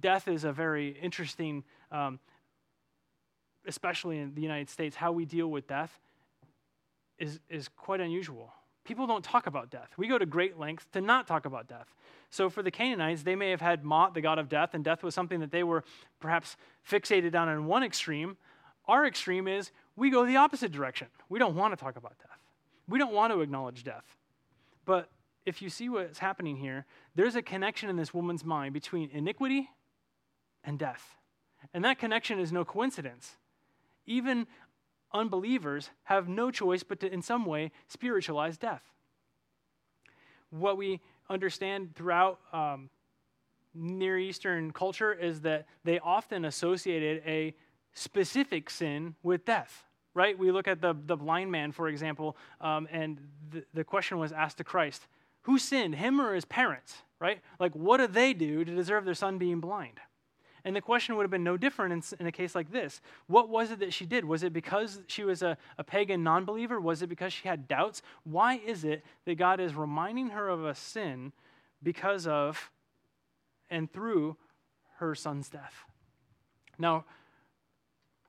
[0.00, 2.18] death is a very interesting, um,
[3.66, 6.00] especially in the United States, how we deal with death
[7.20, 8.52] is, is quite unusual.
[8.84, 9.90] People don't talk about death.
[9.96, 11.86] We go to great lengths to not talk about death.
[12.30, 15.02] So for the Canaanites, they may have had Mot, the god of death, and death
[15.02, 15.84] was something that they were
[16.18, 16.56] perhaps
[16.88, 18.36] fixated on in one extreme.
[18.88, 21.08] Our extreme is we go the opposite direction.
[21.28, 22.38] We don't want to talk about death.
[22.88, 24.16] We don't want to acknowledge death.
[24.84, 25.10] But
[25.44, 29.68] if you see what's happening here, there's a connection in this woman's mind between iniquity
[30.64, 31.16] and death.
[31.74, 33.36] And that connection is no coincidence.
[34.06, 34.46] Even
[35.12, 38.82] unbelievers have no choice but to, in some way, spiritualize death.
[40.50, 42.90] What we understand throughout um,
[43.74, 47.54] Near Eastern culture is that they often associated a
[47.92, 49.84] specific sin with death,
[50.14, 50.36] right?
[50.36, 53.18] We look at the, the blind man, for example, um, and
[53.50, 55.06] the, the question was asked to Christ
[55.42, 57.40] who sinned, him or his parents, right?
[57.58, 60.00] Like, what did they do to deserve their son being blind?
[60.64, 63.00] And the question would have been no different in, in, a case like this.
[63.26, 64.24] What was it that she did?
[64.24, 66.80] Was it because she was a, a pagan non believer?
[66.80, 68.02] Was it because she had doubts?
[68.24, 71.32] Why is it that God is reminding her of a sin
[71.82, 72.70] because of
[73.70, 74.36] and through
[74.98, 75.84] her son's death?
[76.78, 77.04] Now,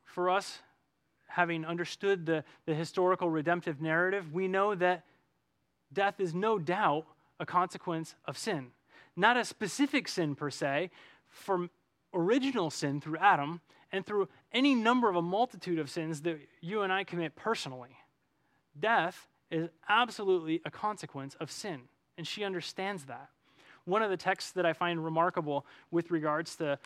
[0.03, 0.59] for us,
[1.27, 5.05] having understood the, the historical redemptive narrative, we know that
[5.93, 7.05] death is no doubt
[7.39, 8.67] a consequence of sin.
[9.15, 10.91] Not a specific sin per se,
[11.29, 11.69] for
[12.13, 16.81] original sin through Adam and through any number of a multitude of sins that you
[16.81, 17.97] and I commit personally.
[18.79, 21.81] Death is absolutely a consequence of sin,
[22.17, 23.29] and she understands that.
[23.85, 26.79] One of the texts that I find remarkable with regards to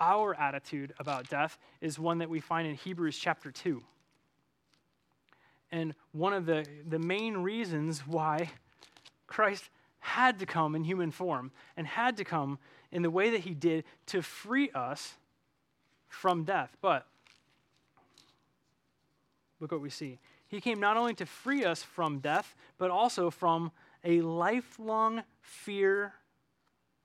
[0.00, 3.82] our attitude about death is one that we find in Hebrews chapter 2.
[5.70, 8.50] And one of the, the main reasons why
[9.26, 9.68] Christ
[10.00, 12.58] had to come in human form and had to come
[12.90, 15.14] in the way that he did to free us
[16.08, 16.76] from death.
[16.80, 17.06] But
[19.60, 20.18] look what we see.
[20.46, 23.70] He came not only to free us from death, but also from
[24.04, 26.14] a lifelong fear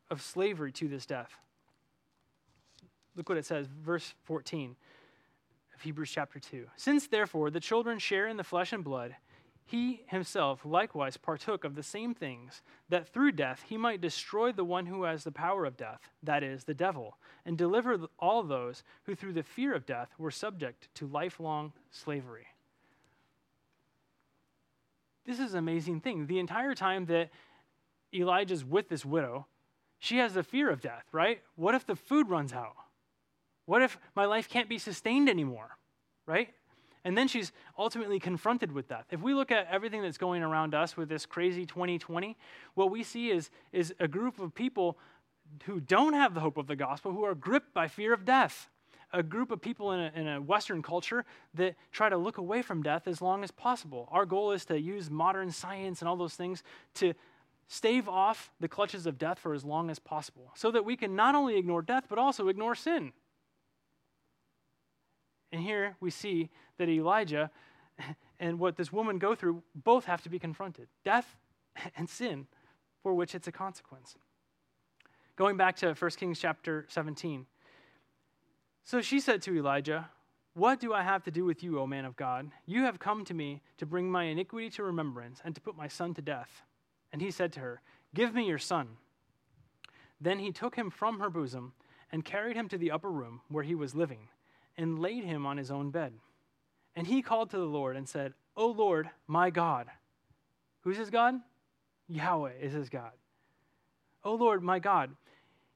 [0.09, 1.31] of slavery to this death.
[3.15, 4.75] Look what it says, verse 14
[5.75, 6.67] of Hebrews chapter 2.
[6.77, 9.15] Since therefore the children share in the flesh and blood,
[9.65, 14.63] he himself likewise partook of the same things, that through death he might destroy the
[14.63, 18.83] one who has the power of death, that is, the devil, and deliver all those
[19.03, 22.47] who through the fear of death were subject to lifelong slavery.
[25.25, 26.27] This is an amazing thing.
[26.27, 27.29] The entire time that
[28.13, 29.47] Elijah's with this widow,
[29.99, 31.41] she has the fear of death, right?
[31.55, 32.75] What if the food runs out?
[33.65, 35.77] What if my life can't be sustained anymore,
[36.25, 36.49] right?
[37.05, 39.05] And then she's ultimately confronted with death.
[39.11, 42.37] If we look at everything that's going around us with this crazy 2020,
[42.75, 44.97] what we see is, is a group of people
[45.65, 48.69] who don't have the hope of the gospel, who are gripped by fear of death.
[49.11, 51.23] A group of people in a, in a Western culture
[51.53, 54.09] that try to look away from death as long as possible.
[54.11, 56.63] Our goal is to use modern science and all those things
[56.95, 57.13] to
[57.67, 61.15] stave off the clutches of death for as long as possible so that we can
[61.15, 63.13] not only ignore death, but also ignore sin.
[65.53, 66.49] And here we see
[66.79, 67.51] that Elijah
[68.39, 71.37] and what this woman go through both have to be confronted death
[71.95, 72.47] and sin,
[73.03, 74.15] for which it's a consequence.
[75.35, 77.45] Going back to 1 Kings chapter 17.
[78.83, 80.09] So she said to Elijah,
[80.55, 82.49] What do I have to do with you, O man of God?
[82.65, 85.87] You have come to me to bring my iniquity to remembrance and to put my
[85.87, 86.63] son to death.
[87.11, 87.81] And he said to her,
[88.15, 88.97] Give me your son.
[90.19, 91.73] Then he took him from her bosom
[92.11, 94.29] and carried him to the upper room where he was living
[94.77, 96.13] and laid him on his own bed.
[96.95, 99.87] And he called to the Lord and said, O Lord, my God.
[100.81, 101.35] Who's his God?
[102.07, 103.11] Yahweh is his God.
[104.23, 105.11] O Lord, my God,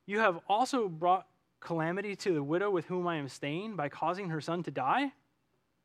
[0.06, 1.28] you have also brought
[1.60, 5.12] calamity to the widow with whom I am staying by causing her son to die?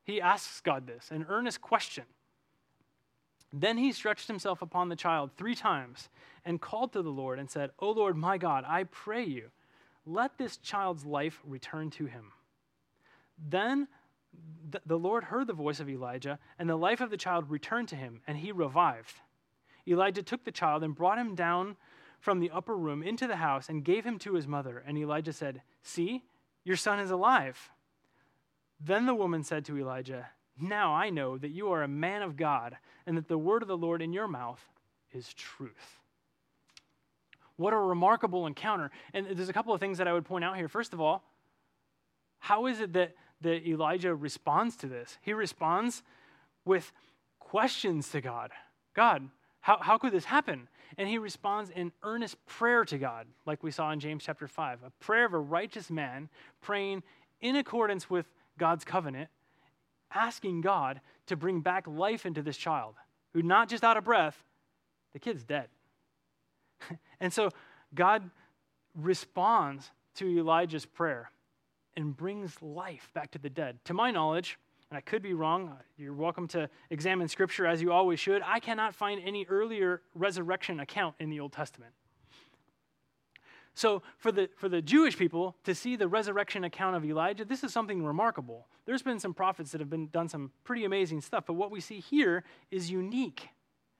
[0.03, 2.05] He asks God this, an earnest question.
[3.51, 6.09] Then he stretched himself upon the child three times
[6.43, 9.51] and called to the Lord and said, O Lord my God, I pray you,
[10.05, 12.31] let this child's life return to him.
[13.37, 13.87] Then
[14.85, 17.95] the Lord heard the voice of Elijah, and the life of the child returned to
[17.95, 19.21] him, and he revived.
[19.87, 21.75] Elijah took the child and brought him down
[22.19, 24.81] from the upper room into the house and gave him to his mother.
[24.85, 26.23] And Elijah said, See,
[26.63, 27.69] your son is alive.
[28.79, 30.29] Then the woman said to Elijah,
[30.59, 33.67] Now I know that you are a man of God, and that the word of
[33.67, 34.63] the Lord in your mouth
[35.11, 35.99] is truth.
[37.57, 38.89] What a remarkable encounter.
[39.13, 40.67] And there's a couple of things that I would point out here.
[40.67, 41.23] First of all,
[42.43, 45.17] how is it that, that Elijah responds to this?
[45.21, 46.03] He responds
[46.65, 46.91] with
[47.39, 48.51] questions to God
[48.93, 49.29] God,
[49.61, 50.67] how, how could this happen?
[50.97, 54.79] And he responds in earnest prayer to God, like we saw in James chapter 5,
[54.85, 56.27] a prayer of a righteous man
[56.59, 57.01] praying
[57.39, 58.25] in accordance with
[58.59, 59.29] God's covenant,
[60.13, 62.95] asking God to bring back life into this child
[63.33, 64.43] who, not just out of breath,
[65.13, 65.69] the kid's dead.
[67.21, 67.51] and so
[67.95, 68.29] God
[68.93, 71.31] responds to Elijah's prayer
[71.95, 73.79] and brings life back to the dead.
[73.85, 74.57] To my knowledge,
[74.89, 78.41] and I could be wrong, uh, you're welcome to examine scripture as you always should.
[78.45, 81.93] I cannot find any earlier resurrection account in the Old Testament.
[83.75, 87.63] So, for the, for the Jewish people to see the resurrection account of Elijah, this
[87.63, 88.67] is something remarkable.
[88.85, 91.79] There's been some prophets that have been, done some pretty amazing stuff, but what we
[91.79, 93.49] see here is unique.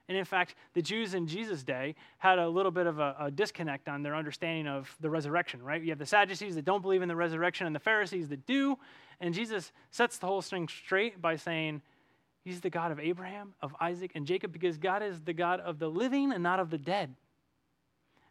[0.10, 3.32] And in fact, the Jews in Jesus' day had a little bit of a, a,
[3.32, 5.82] disconnect on their understanding of the resurrection, right?
[5.82, 8.78] You have the Sadducees that don't believe in the resurrection and the Pharisees that do.
[9.22, 11.82] And Jesus sets the whole thing straight by saying,
[12.44, 15.80] He's the God of Abraham, of Isaac, and Jacob, because God is the God of
[15.80, 17.16] the living and not of the dead.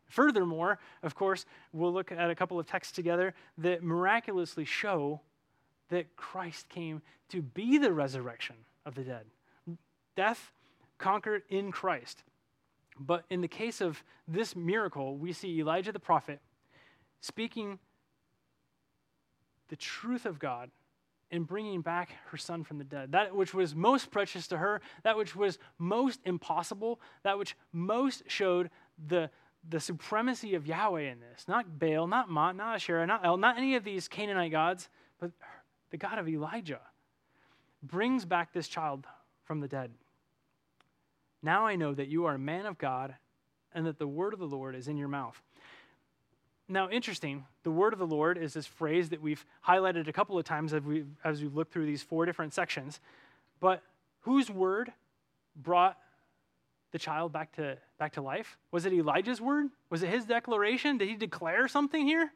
[0.06, 5.22] Furthermore, of course, we'll look at a couple of texts together that miraculously show
[5.88, 7.00] that Christ came
[7.30, 9.24] to be the resurrection of the dead.
[10.14, 10.52] Death
[11.02, 12.22] conquered in Christ.
[12.98, 16.40] But in the case of this miracle, we see Elijah the prophet
[17.20, 17.78] speaking
[19.68, 20.70] the truth of God
[21.30, 23.12] and bringing back her son from the dead.
[23.12, 28.22] That which was most precious to her, that which was most impossible, that which most
[28.28, 28.70] showed
[29.08, 29.30] the,
[29.68, 31.48] the supremacy of Yahweh in this.
[31.48, 34.88] Not Baal, not Mot, not Asherah, not El, not any of these Canaanite gods,
[35.18, 35.30] but
[35.90, 36.80] the God of Elijah
[37.82, 39.06] brings back this child
[39.44, 39.90] from the dead.
[41.42, 43.14] Now I know that you are a man of God
[43.74, 45.40] and that the word of the Lord is in your mouth.
[46.68, 50.38] Now, interesting, the word of the Lord is this phrase that we've highlighted a couple
[50.38, 53.00] of times as we've, as we've looked through these four different sections.
[53.60, 53.82] But
[54.20, 54.92] whose word
[55.56, 55.98] brought
[56.92, 58.58] the child back to, back to life?
[58.70, 59.66] Was it Elijah's word?
[59.90, 60.98] Was it his declaration?
[60.98, 62.30] Did he declare something here?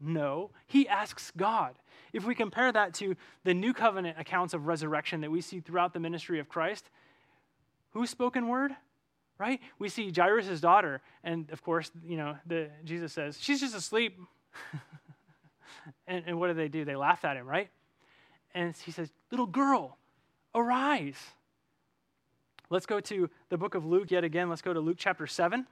[0.00, 0.50] No.
[0.66, 1.74] He asks God.
[2.12, 3.14] If we compare that to
[3.44, 6.90] the new covenant accounts of resurrection that we see throughout the ministry of Christ,
[7.90, 8.72] Whose spoken word?
[9.38, 9.60] Right?
[9.78, 14.18] We see Jairus' daughter, and of course, you know, the, Jesus says, she's just asleep.
[16.06, 16.84] and, and what do they do?
[16.84, 17.70] They laugh at him, right?
[18.54, 19.96] And he says, Little girl,
[20.54, 21.16] arise.
[22.68, 24.48] Let's go to the book of Luke yet again.
[24.48, 25.66] Let's go to Luke chapter 7.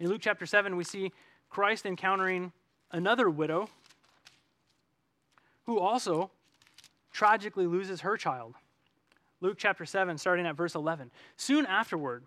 [0.00, 1.12] In Luke chapter 7, we see
[1.50, 2.52] Christ encountering
[2.92, 3.68] another widow
[5.66, 6.30] who also
[7.10, 8.54] tragically loses her child.
[9.40, 11.10] Luke chapter 7, starting at verse 11.
[11.36, 12.24] Soon afterward,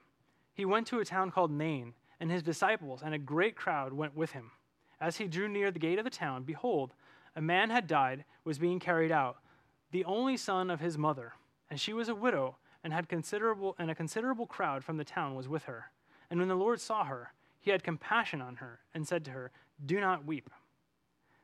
[0.53, 4.15] he went to a town called Nain, and his disciples and a great crowd went
[4.15, 4.51] with him.
[4.99, 6.93] As he drew near the gate of the town, behold,
[7.35, 9.37] a man had died, was being carried out,
[9.91, 11.33] the only son of his mother,
[11.69, 15.35] and she was a widow, and had considerable and a considerable crowd from the town
[15.35, 15.91] was with her.
[16.29, 19.51] And when the Lord saw her, he had compassion on her, and said to her,
[19.85, 20.49] Do not weep.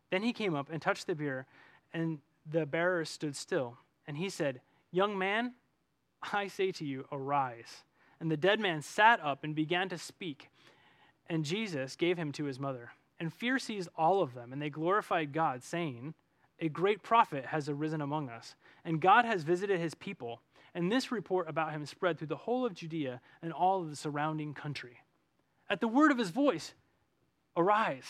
[0.09, 1.45] Then he came up and touched the bier,
[1.93, 3.77] and the bearers stood still.
[4.07, 4.61] And he said,
[4.91, 5.53] Young man,
[6.33, 7.83] I say to you, arise.
[8.19, 10.49] And the dead man sat up and began to speak.
[11.27, 12.91] And Jesus gave him to his mother.
[13.19, 16.13] And fear seized all of them, and they glorified God, saying,
[16.59, 20.41] A great prophet has arisen among us, and God has visited his people.
[20.73, 23.95] And this report about him spread through the whole of Judea and all of the
[23.95, 24.97] surrounding country.
[25.69, 26.73] At the word of his voice,
[27.55, 28.05] arise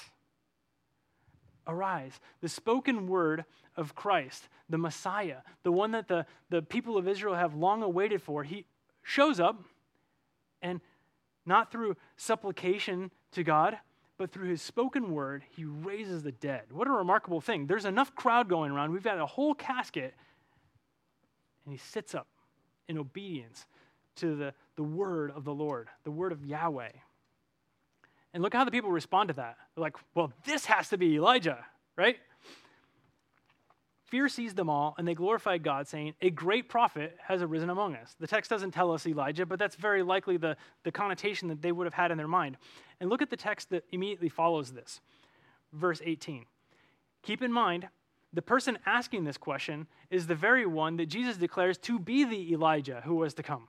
[1.68, 2.20] arise.
[2.42, 3.46] The spoken word
[3.76, 8.22] of Christ, the Messiah, the one that the, the people of Israel have long awaited
[8.22, 8.66] for, he
[9.04, 9.62] shows up
[10.62, 10.82] and
[11.46, 13.78] not through supplication to God,
[14.18, 16.64] but through his spoken word, he raises the dead.
[16.72, 17.68] What a remarkable thing.
[17.68, 18.92] There's enough crowd going around.
[18.92, 20.14] We've got a whole casket,
[21.66, 22.28] and he sits up
[22.88, 23.66] in obedience
[24.16, 26.92] to the, the word of the Lord, the word of Yahweh.
[28.38, 29.58] And look how the people respond to that.
[29.74, 31.66] They're like, well, this has to be Elijah,
[31.96, 32.18] right?
[34.08, 37.96] fear seized them all, and they glorified God, saying, A great prophet has arisen among
[37.96, 38.16] us.
[38.20, 41.72] The text doesn't tell us Elijah, but that's very likely the, the connotation that they
[41.72, 42.58] would have had in their mind.
[43.00, 45.02] And look at the text that immediately follows this,
[45.74, 46.46] verse 18.
[47.24, 47.88] Keep in mind,
[48.34, 52.54] the person asking this question is the very one that Jesus declares to be the
[52.54, 53.68] Elijah who was to come,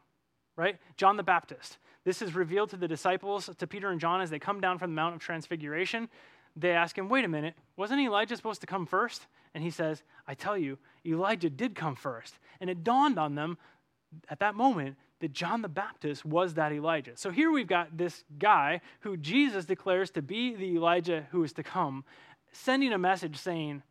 [0.56, 0.78] right?
[0.96, 1.78] John the Baptist.
[2.08, 4.92] This is revealed to the disciples, to Peter and John, as they come down from
[4.92, 6.08] the Mount of Transfiguration.
[6.56, 9.26] They ask him, Wait a minute, wasn't Elijah supposed to come first?
[9.52, 12.38] And he says, I tell you, Elijah did come first.
[12.62, 13.58] And it dawned on them
[14.30, 17.12] at that moment that John the Baptist was that Elijah.
[17.14, 21.52] So here we've got this guy who Jesus declares to be the Elijah who is
[21.52, 22.06] to come,
[22.52, 23.82] sending a message saying,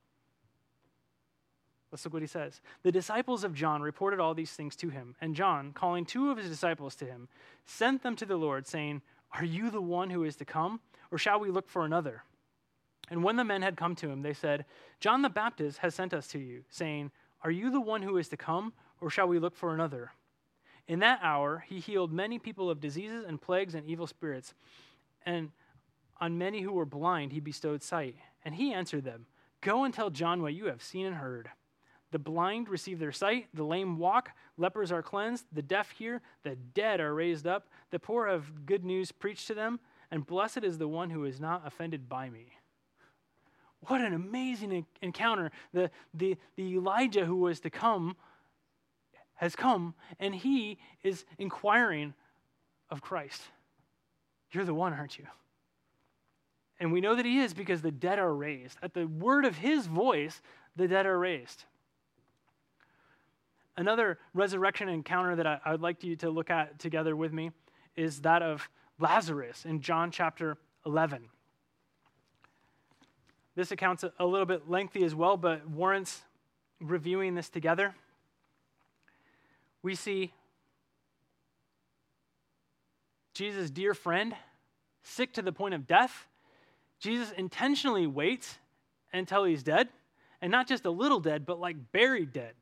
[1.91, 2.59] Let's look what he says.
[2.83, 6.38] The disciples of John reported all these things to him, and John, calling two of
[6.38, 7.29] his disciples to him,
[7.65, 10.81] sent them to the Lord, saying, Are you the one who is to come,
[11.11, 12.23] or shall we look for another?
[13.09, 14.65] And when the men had come to him, they said,
[14.99, 17.11] John the Baptist has sent us to you, saying,
[17.41, 20.11] Are you the one who is to come, or shall we look for another?
[20.89, 24.53] In that hour, he healed many people of diseases and plagues and evil spirits,
[25.25, 25.51] and
[26.19, 28.15] on many who were blind, he bestowed sight.
[28.43, 29.25] And he answered them,
[29.61, 31.49] Go and tell John what you have seen and heard.
[32.12, 36.55] The blind receive their sight, the lame walk, lepers are cleansed, the deaf hear, the
[36.55, 39.80] dead are raised up, the poor have good news preached to them,
[40.10, 42.53] and blessed is the one who is not offended by me.
[43.82, 45.51] What an amazing encounter.
[45.74, 48.16] The, the, the Elijah who was to come
[49.36, 52.14] has come, and he is inquiring
[52.89, 53.41] of Christ.
[54.51, 55.26] You're the one, aren't you?
[56.80, 58.78] And we know that he is because the dead are raised.
[58.82, 60.41] At the word of his voice,
[60.76, 61.66] the dead are raised.
[63.78, 67.51] Another resurrection encounter that I, I would like you to look at together with me
[67.95, 68.67] is that of
[68.99, 71.30] Lazarus in John chapter 11.
[73.55, 76.21] This account's a little bit lengthy as well, but warrants
[76.80, 77.93] reviewing this together.
[79.84, 80.34] We see
[83.34, 84.36] Jesus' dear friend,
[85.03, 86.28] sick to the point of death.
[86.99, 88.57] Jesus intentionally waits
[89.13, 89.89] until he's dead,
[90.41, 92.53] and not just a little dead, but like buried dead.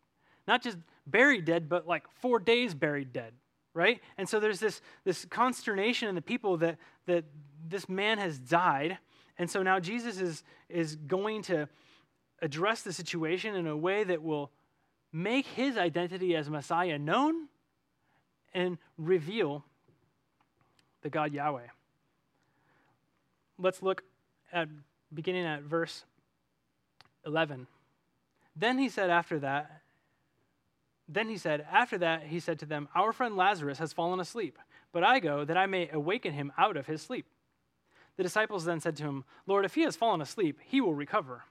[0.47, 0.77] Not just
[1.07, 3.33] buried dead, but like four days buried dead,
[3.73, 4.01] right?
[4.17, 7.25] And so there's this, this consternation in the people that, that
[7.67, 8.97] this man has died.
[9.37, 11.67] And so now Jesus is, is going to
[12.41, 14.51] address the situation in a way that will
[15.11, 17.47] make his identity as Messiah known
[18.53, 19.63] and reveal
[21.01, 21.67] the God Yahweh.
[23.57, 24.03] Let's look
[24.51, 24.67] at
[25.13, 26.03] beginning at verse
[27.25, 27.67] 11.
[28.55, 29.81] Then he said after that,
[31.07, 34.57] then he said, After that, he said to them, Our friend Lazarus has fallen asleep,
[34.91, 37.27] but I go that I may awaken him out of his sleep.
[38.17, 41.43] The disciples then said to him, Lord, if he has fallen asleep, he will recover.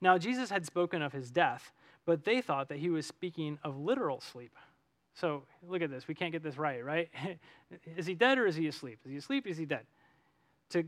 [0.00, 1.72] Now Jesus had spoken of his death,
[2.06, 4.56] but they thought that he was speaking of literal sleep.
[5.14, 6.08] So look at this.
[6.08, 7.10] We can't get this right, right?
[7.96, 9.00] is he dead or is he asleep?
[9.04, 9.46] Is he asleep?
[9.46, 9.86] Is he dead?
[10.70, 10.84] To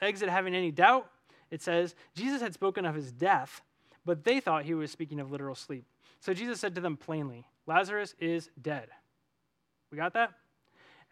[0.00, 1.08] exit having any doubt,
[1.50, 3.60] it says Jesus had spoken of his death,
[4.06, 5.84] but they thought he was speaking of literal sleep.
[6.22, 8.88] So Jesus said to them plainly, Lazarus is dead.
[9.90, 10.30] We got that?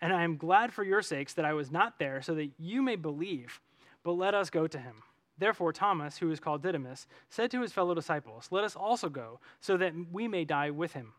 [0.00, 2.80] And I am glad for your sakes that I was not there, so that you
[2.80, 3.60] may believe.
[4.04, 5.02] But let us go to him.
[5.36, 9.40] Therefore, Thomas, who is called Didymus, said to his fellow disciples, Let us also go,
[9.60, 11.12] so that we may die with him.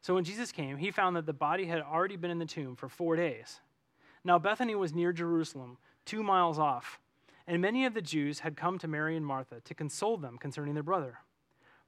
[0.00, 2.76] So when Jesus came, he found that the body had already been in the tomb
[2.76, 3.60] for four days.
[4.24, 5.76] Now Bethany was near Jerusalem,
[6.06, 6.98] two miles off,
[7.46, 10.72] and many of the Jews had come to Mary and Martha to console them concerning
[10.72, 11.18] their brother.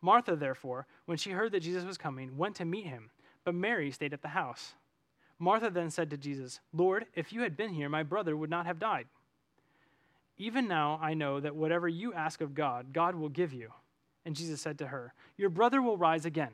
[0.02, 3.10] Martha, therefore, when she heard that Jesus was coming, went to meet him,
[3.44, 4.74] but Mary stayed at the house.
[5.38, 8.66] Martha then said to Jesus, Lord, if you had been here, my brother would not
[8.66, 9.06] have died.
[10.36, 13.72] Even now I know that whatever you ask of God, God will give you.
[14.24, 16.52] And Jesus said to her, Your brother will rise again.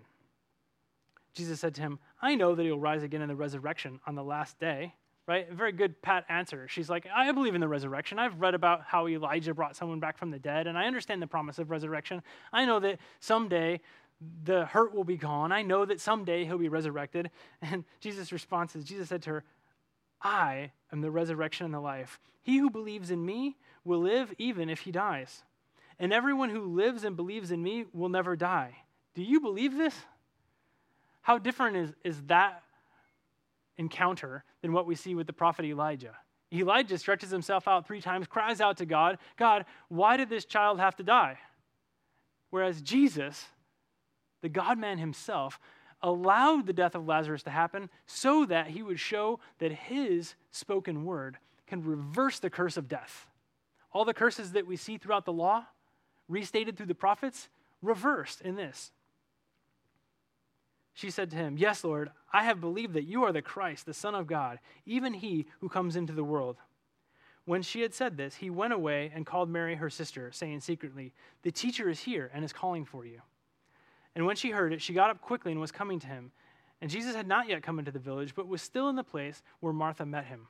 [1.35, 4.25] Jesus said to him, I know that he'll rise again in the resurrection on the
[4.25, 4.95] last day
[5.29, 5.47] right?
[5.49, 6.67] A very good pat answer.
[6.69, 8.19] She's like, I believe in the resurrection.
[8.19, 11.27] I've read about how Elijah brought someone back from the dead, and I understand the
[11.27, 12.23] promise of resurrection.
[12.51, 13.81] I know that someday
[14.43, 15.53] the hurt will be gone.
[15.53, 17.31] I know that someday he'll be resurrected.
[17.63, 19.45] And Jesus' response is Jesus said to her,
[20.23, 22.19] I am the resurrection and the life.
[22.41, 25.45] He who believes in me will live even if he dies.
[25.99, 28.79] And everyone who lives and believes in me will never die.
[29.15, 29.95] Do you believe this?
[31.21, 32.63] How different is, is that
[33.79, 36.17] encounter than what we see with the prophet Elijah.
[36.53, 40.81] Elijah stretches himself out three times, cries out to God, God, why did this child
[40.81, 41.39] have to die?
[42.51, 43.47] Whereas Jesus,
[44.43, 45.61] the God man himself,
[46.03, 51.05] allowed the death of Lazarus to happen so that he would show that his spoken
[51.05, 53.27] word can reverse the curse of death.
[53.93, 55.65] All the curses that we see throughout the law
[56.29, 57.49] restated through the prophets,
[57.83, 58.93] reversed in this.
[60.99, 63.95] She said to him, Yes, Lord, I have believed that you are the Christ, the
[63.95, 66.57] Son of God, even he who comes into the world.
[67.45, 71.15] When she had said this, he went away and called Mary, her sister, saying secretly,
[71.43, 73.21] The teacher is here and is calling for you.
[74.17, 76.33] And when she heard it, she got up quickly and was coming to him.
[76.81, 79.41] And Jesus had not yet come into the village, but was still in the place
[79.61, 80.49] where Martha met him.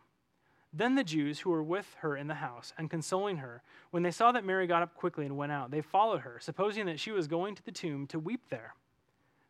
[0.73, 4.11] Then the Jews who were with her in the house and consoling her, when they
[4.11, 7.11] saw that Mary got up quickly and went out, they followed her, supposing that she
[7.11, 8.73] was going to the tomb to weep there.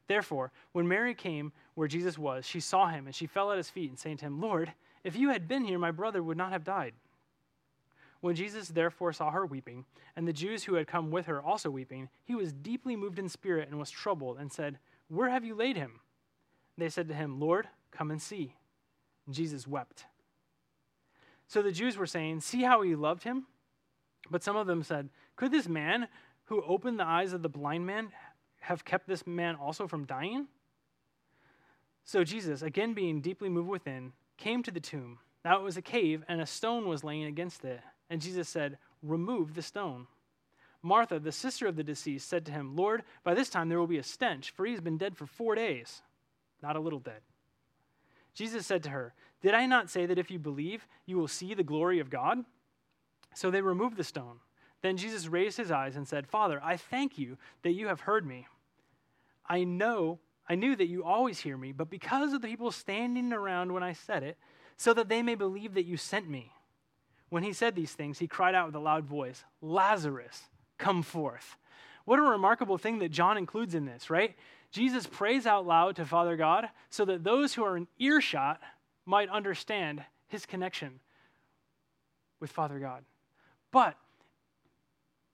[0.08, 3.70] Therefore, when Mary came where Jesus was, she saw him, and she fell at his
[3.70, 4.72] feet, and saying to him, Lord,
[5.04, 6.94] if you had been here, my brother would not have died.
[8.20, 9.84] When Jesus therefore saw her weeping,
[10.16, 13.28] and the Jews who had come with her also weeping, he was deeply moved in
[13.28, 14.78] spirit and was troubled, and said,
[15.08, 16.00] Where have you laid him?
[16.76, 18.54] They said to him, Lord, come and see.
[19.26, 20.06] And Jesus wept.
[21.46, 23.46] So the Jews were saying, See how he loved him?
[24.30, 26.08] But some of them said, Could this man
[26.44, 28.10] who opened the eyes of the blind man
[28.60, 30.46] have kept this man also from dying?
[32.04, 35.18] So Jesus, again being deeply moved within, came to the tomb.
[35.44, 37.80] Now it was a cave, and a stone was laying against it.
[38.10, 40.06] And Jesus said, Remove the stone.
[40.82, 43.86] Martha, the sister of the deceased, said to him, Lord, by this time there will
[43.86, 46.02] be a stench, for he has been dead for four days
[46.62, 47.20] not a little dead.
[48.34, 51.54] Jesus said to her, Did I not say that if you believe, you will see
[51.54, 52.44] the glory of God?
[53.34, 54.40] So they removed the stone.
[54.82, 58.26] Then Jesus raised his eyes and said, Father, I thank you that you have heard
[58.26, 58.46] me.
[59.46, 63.32] I know, I knew that you always hear me, but because of the people standing
[63.32, 64.36] around when I said it,
[64.76, 66.52] so that they may believe that you sent me.
[67.30, 70.44] When he said these things, he cried out with a loud voice, Lazarus,
[70.78, 71.56] come forth.
[72.04, 74.34] What a remarkable thing that John includes in this, right?
[74.70, 78.60] Jesus prays out loud to Father God so that those who are in earshot
[79.04, 81.00] might understand his connection
[82.40, 83.04] with Father God.
[83.72, 83.96] But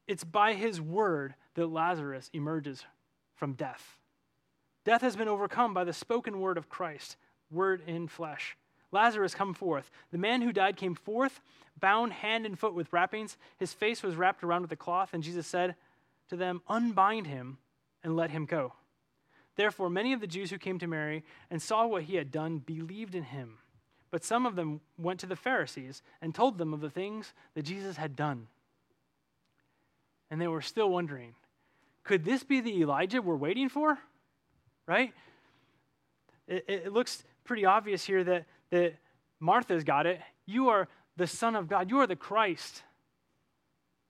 [0.06, 2.84] it's by his word that Lazarus emerges
[3.34, 3.98] from death.
[4.84, 7.16] Death has been overcome by the spoken word of Christ,
[7.50, 8.56] word in flesh.
[8.92, 9.90] Lazarus, come forth.
[10.12, 11.40] The man who died came forth,
[11.80, 13.36] bound hand and foot with wrappings.
[13.56, 15.74] His face was wrapped around with a cloth, and Jesus said
[16.28, 17.58] to them, Unbind him
[18.04, 18.74] and let him go.
[19.56, 22.58] Therefore, many of the Jews who came to Mary and saw what he had done
[22.58, 23.58] believed in him.
[24.10, 27.64] But some of them went to the Pharisees and told them of the things that
[27.64, 28.46] Jesus had done.
[30.30, 31.34] And they were still wondering
[32.02, 33.98] could this be the Elijah we're waiting for?
[34.86, 35.14] Right?
[36.46, 38.96] It, it looks pretty obvious here that, that
[39.40, 40.20] Martha's got it.
[40.44, 42.82] You are the Son of God, you are the Christ.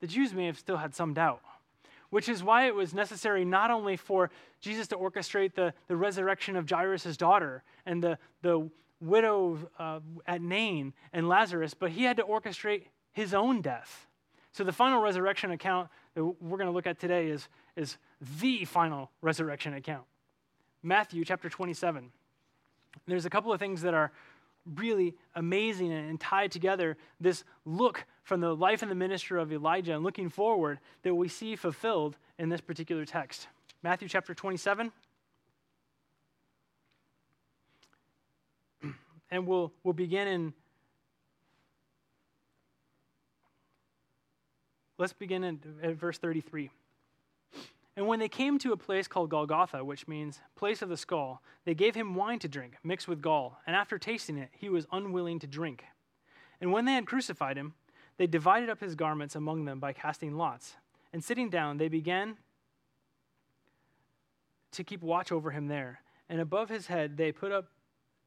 [0.01, 1.41] The Jews may have still had some doubt
[2.15, 6.55] which is why it was necessary not only for Jesus to orchestrate the, the resurrection
[6.55, 12.19] of Jairus' daughter and the, the widow uh, at Nain and Lazarus, but he had
[12.19, 14.07] to orchestrate his own death.
[14.53, 17.97] So the final resurrection account that we're going to look at today is, is
[18.41, 20.05] the final resurrection account.
[20.83, 22.11] Matthew chapter 27.
[23.07, 24.13] There's a couple of things that are
[24.77, 29.95] really amazing and tied together this look from the life and the ministry of Elijah
[29.95, 33.49] and looking forward that we see fulfilled in this particular text.
[33.83, 34.93] Matthew chapter 27.
[39.31, 40.55] And we'll, we'll begin in,
[44.99, 46.71] let's begin in, at verse 33.
[47.97, 51.43] And when they came to a place called Golgotha, which means place of the skull,
[51.65, 53.61] they gave him wine to drink, mixed with gall.
[53.67, 55.85] And after tasting it, he was unwilling to drink.
[56.61, 57.75] And when they had crucified him,
[58.17, 60.75] they divided up his garments among them by casting lots.
[61.13, 62.37] And sitting down, they began
[64.73, 66.01] to keep watch over him there.
[66.29, 67.69] And above his head, they put up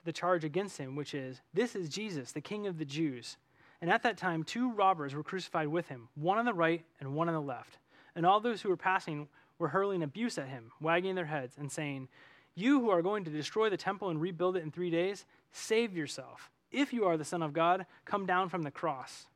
[0.06, 3.36] the charge against him, which is, This is Jesus, the King of the Jews.
[3.82, 7.14] And at that time, two robbers were crucified with him, one on the right and
[7.14, 7.78] one on the left.
[8.16, 9.28] And all those who were passing
[9.60, 12.08] were hurling abuse at him, wagging their heads, and saying,
[12.56, 15.96] You who are going to destroy the temple and rebuild it in three days, save
[15.96, 16.50] yourself.
[16.72, 19.28] If you are the Son of God, come down from the cross.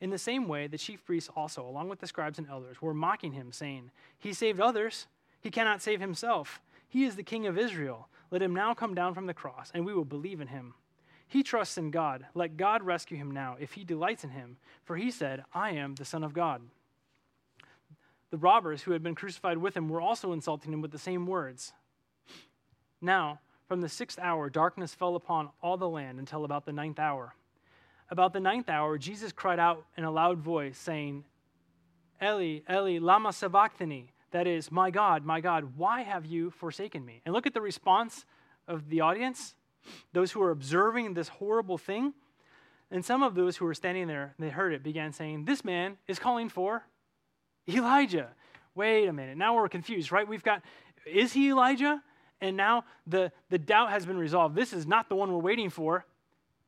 [0.00, 2.94] In the same way, the chief priests also, along with the scribes and elders, were
[2.94, 5.06] mocking him, saying, He saved others,
[5.40, 6.60] he cannot save himself.
[6.88, 8.08] He is the King of Israel.
[8.30, 10.74] Let him now come down from the cross, and we will believe in him.
[11.32, 12.26] He trusts in God.
[12.34, 14.58] Let God rescue him now, if he delights in him.
[14.84, 16.60] For he said, I am the Son of God.
[18.30, 21.26] The robbers who had been crucified with him were also insulting him with the same
[21.26, 21.72] words.
[23.00, 26.98] Now, from the sixth hour, darkness fell upon all the land until about the ninth
[26.98, 27.34] hour.
[28.10, 31.24] About the ninth hour, Jesus cried out in a loud voice, saying,
[32.22, 34.12] Eli, Eli, lama sabachthani.
[34.32, 37.22] That is, my God, my God, why have you forsaken me?
[37.24, 38.26] And look at the response
[38.68, 39.54] of the audience,
[40.12, 42.14] those who were observing this horrible thing.
[42.90, 45.96] And some of those who were standing there, they heard it, began saying, This man
[46.06, 46.84] is calling for
[47.68, 48.28] Elijah.
[48.74, 49.36] wait a minute.
[49.36, 50.26] Now we're confused, right?
[50.26, 50.62] We've got,
[51.06, 52.02] is he Elijah?
[52.40, 54.54] And now the, the doubt has been resolved.
[54.54, 56.04] This is not the one we're waiting for.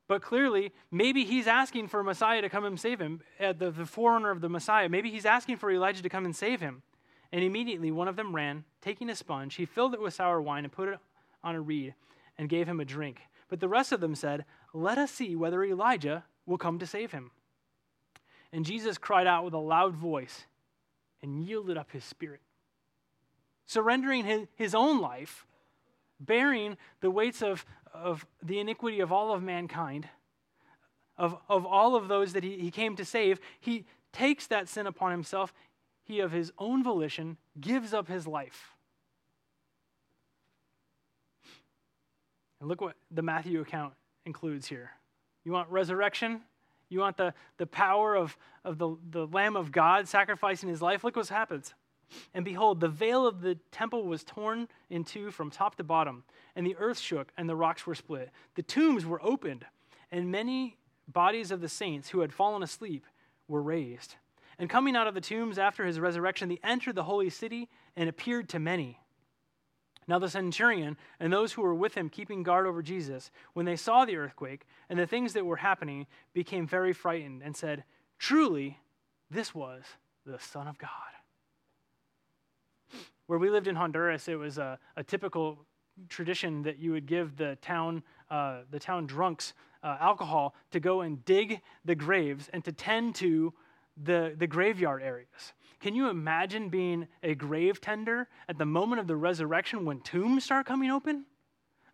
[0.07, 3.85] But clearly, maybe he's asking for Messiah to come and save him, uh, the, the
[3.85, 4.87] forerunner of the Messiah.
[4.87, 6.83] Maybe he's asking for Elijah to come and save him.
[7.31, 9.55] And immediately one of them ran, taking a sponge.
[9.55, 10.99] He filled it with sour wine and put it
[11.43, 11.95] on a reed
[12.37, 13.21] and gave him a drink.
[13.49, 17.11] But the rest of them said, Let us see whether Elijah will come to save
[17.11, 17.31] him.
[18.51, 20.45] And Jesus cried out with a loud voice
[21.21, 22.41] and yielded up his spirit,
[23.65, 25.45] surrendering his, own life,
[26.19, 27.65] bearing the weights of
[27.95, 30.09] of the iniquity of all of mankind,
[31.17, 34.85] of, of all of those that he, he came to save, he takes that sin
[34.85, 35.53] upon himself.
[36.03, 38.74] He, of his own volition, gives up his life.
[42.65, 43.93] And look what the Matthew account
[44.25, 44.89] includes here.
[45.43, 46.41] You want resurrection?
[46.89, 51.03] You want the, the power of, of the, the Lamb of God sacrificing his life?
[51.03, 51.75] Look what happens.
[52.33, 56.23] And behold, the veil of the temple was torn in two from top to bottom,
[56.55, 58.31] and the earth shook, and the rocks were split.
[58.55, 59.67] The tombs were opened,
[60.11, 63.05] and many bodies of the saints who had fallen asleep
[63.47, 64.15] were raised.
[64.57, 68.09] And coming out of the tombs after his resurrection, they entered the holy city and
[68.09, 69.01] appeared to many.
[70.07, 73.75] Now, the centurion and those who were with him keeping guard over Jesus, when they
[73.75, 77.83] saw the earthquake and the things that were happening, became very frightened and said,
[78.19, 78.79] Truly,
[79.31, 79.83] this was
[80.25, 80.89] the Son of God.
[83.27, 85.65] Where we lived in Honduras, it was a, a typical
[86.09, 89.53] tradition that you would give the town, uh, the town drunks
[89.83, 93.53] uh, alcohol to go and dig the graves and to tend to
[94.03, 95.53] the, the graveyard areas.
[95.79, 100.43] Can you imagine being a grave tender at the moment of the resurrection when tombs
[100.43, 101.25] start coming open?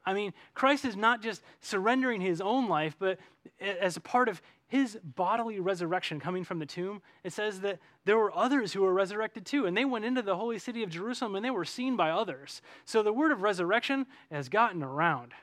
[0.05, 3.19] I mean, Christ is not just surrendering his own life, but
[3.59, 8.17] as a part of his bodily resurrection coming from the tomb, it says that there
[8.17, 11.35] were others who were resurrected too, and they went into the holy city of Jerusalem
[11.35, 12.61] and they were seen by others.
[12.85, 15.33] So the word of resurrection has gotten around.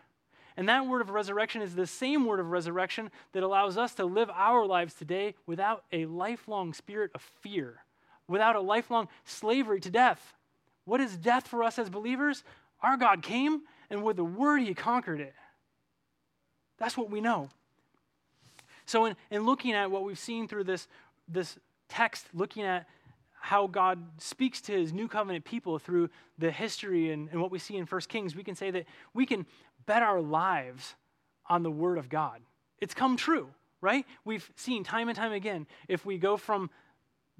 [0.56, 4.04] And that word of resurrection is the same word of resurrection that allows us to
[4.04, 7.84] live our lives today without a lifelong spirit of fear,
[8.28, 10.34] without a lifelong slavery to death.
[10.84, 12.44] What is death for us as believers?
[12.82, 15.34] Our God came and with the word, he conquered it.
[16.78, 17.48] That's what we know.
[18.86, 20.88] So, in, in looking at what we've seen through this,
[21.26, 21.58] this
[21.88, 22.86] text, looking at
[23.40, 27.58] how God speaks to his new covenant people through the history and, and what we
[27.58, 29.46] see in 1 Kings, we can say that we can
[29.86, 30.94] bet our lives
[31.48, 32.40] on the word of God.
[32.80, 33.48] It's come true,
[33.80, 34.04] right?
[34.24, 35.66] We've seen time and time again.
[35.88, 36.70] If we go from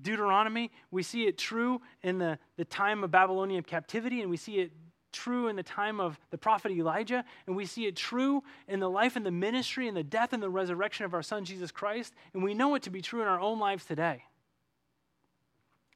[0.00, 4.58] Deuteronomy, we see it true in the, the time of Babylonian captivity, and we see
[4.60, 4.72] it
[5.12, 8.90] true in the time of the prophet Elijah, and we see it true in the
[8.90, 12.14] life and the ministry and the death and the resurrection of our son Jesus Christ,
[12.34, 14.24] and we know it to be true in our own lives today.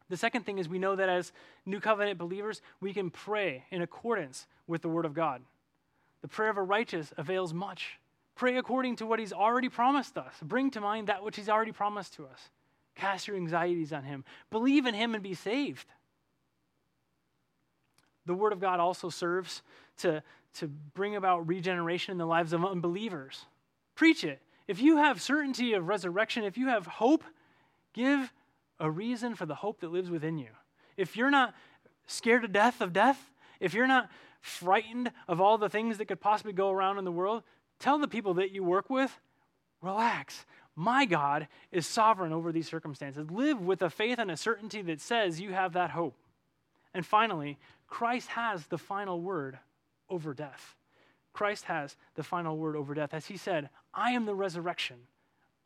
[0.08, 1.32] The second thing is we know that as
[1.64, 5.42] new covenant believers, we can pray in accordance with the word of God.
[6.20, 7.98] The prayer of a righteous avails much.
[8.34, 10.34] Pray according to what he's already promised us.
[10.42, 12.50] Bring to mind that which he's already promised to us.
[12.94, 14.24] Cast your anxieties on him.
[14.50, 15.86] Believe in him and be saved.
[18.26, 19.62] The Word of God also serves
[19.98, 20.22] to,
[20.54, 23.46] to bring about regeneration in the lives of unbelievers.
[23.94, 24.40] Preach it.
[24.68, 27.24] If you have certainty of resurrection, if you have hope,
[27.92, 28.32] give
[28.78, 30.48] a reason for the hope that lives within you.
[30.96, 31.54] If you're not
[32.06, 33.30] scared to death of death,
[33.60, 34.08] if you're not
[34.40, 37.42] frightened of all the things that could possibly go around in the world,
[37.78, 39.16] tell the people that you work with,
[39.80, 40.46] relax.
[40.74, 43.30] My God is sovereign over these circumstances.
[43.30, 46.16] Live with a faith and a certainty that says you have that hope.
[46.94, 47.58] And finally,
[47.88, 49.58] Christ has the final word
[50.08, 50.74] over death.
[51.32, 53.14] Christ has the final word over death.
[53.14, 54.96] As he said, I am the resurrection,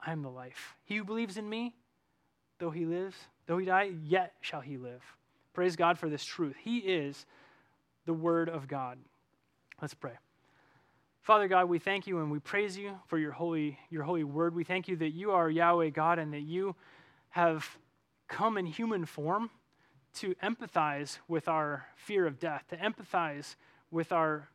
[0.05, 0.77] I am the life.
[0.85, 1.75] He who believes in me,
[2.59, 5.03] though he lives, though he die, yet shall he live.
[5.53, 6.57] Praise God for this truth.
[6.63, 7.27] He is
[8.05, 8.99] the word of God.
[9.81, 10.13] Let's pray.
[11.27, 14.55] Father God, we thank you and we praise you for your holy, your holy word.
[14.55, 16.77] We thank you that you are Yahweh God and that you
[17.31, 17.79] have
[18.29, 19.51] come in human form
[20.19, 23.57] to empathize with our fear of death, to empathize
[23.91, 24.49] with our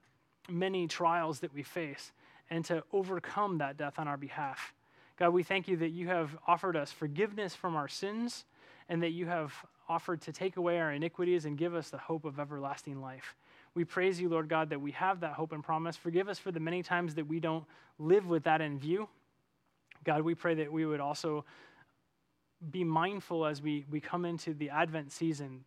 [0.48, 2.14] many trials that we face,
[2.50, 4.74] and to overcome that death on our behalf.
[5.20, 8.46] God, we thank you that you have offered us forgiveness from our sins
[8.88, 9.54] and that you have
[9.90, 13.36] offered to take away our iniquities and give us the hope of everlasting life.
[13.74, 15.96] We praise you, Lord God, that we have that hope and promise.
[15.96, 17.66] Forgive us for the many times that we don't
[18.00, 19.08] live with that in view.
[20.04, 21.46] God, we pray that we would also
[22.70, 25.64] be mindful as we, we come into the Advent season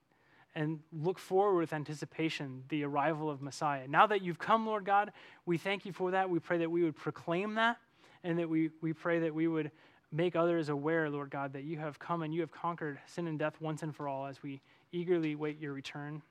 [0.54, 3.88] and look forward with anticipation the arrival of Messiah.
[3.88, 5.10] Now that you've come, Lord God,
[5.46, 6.30] we thank you for that.
[6.30, 7.78] We pray that we would proclaim that
[8.22, 9.70] and that we, we pray that we would
[10.12, 13.38] make others aware, Lord God, that you have come and you have conquered sin and
[13.38, 14.60] death once and for all as we
[14.92, 16.22] eagerly wait your return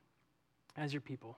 [0.77, 1.37] as your people.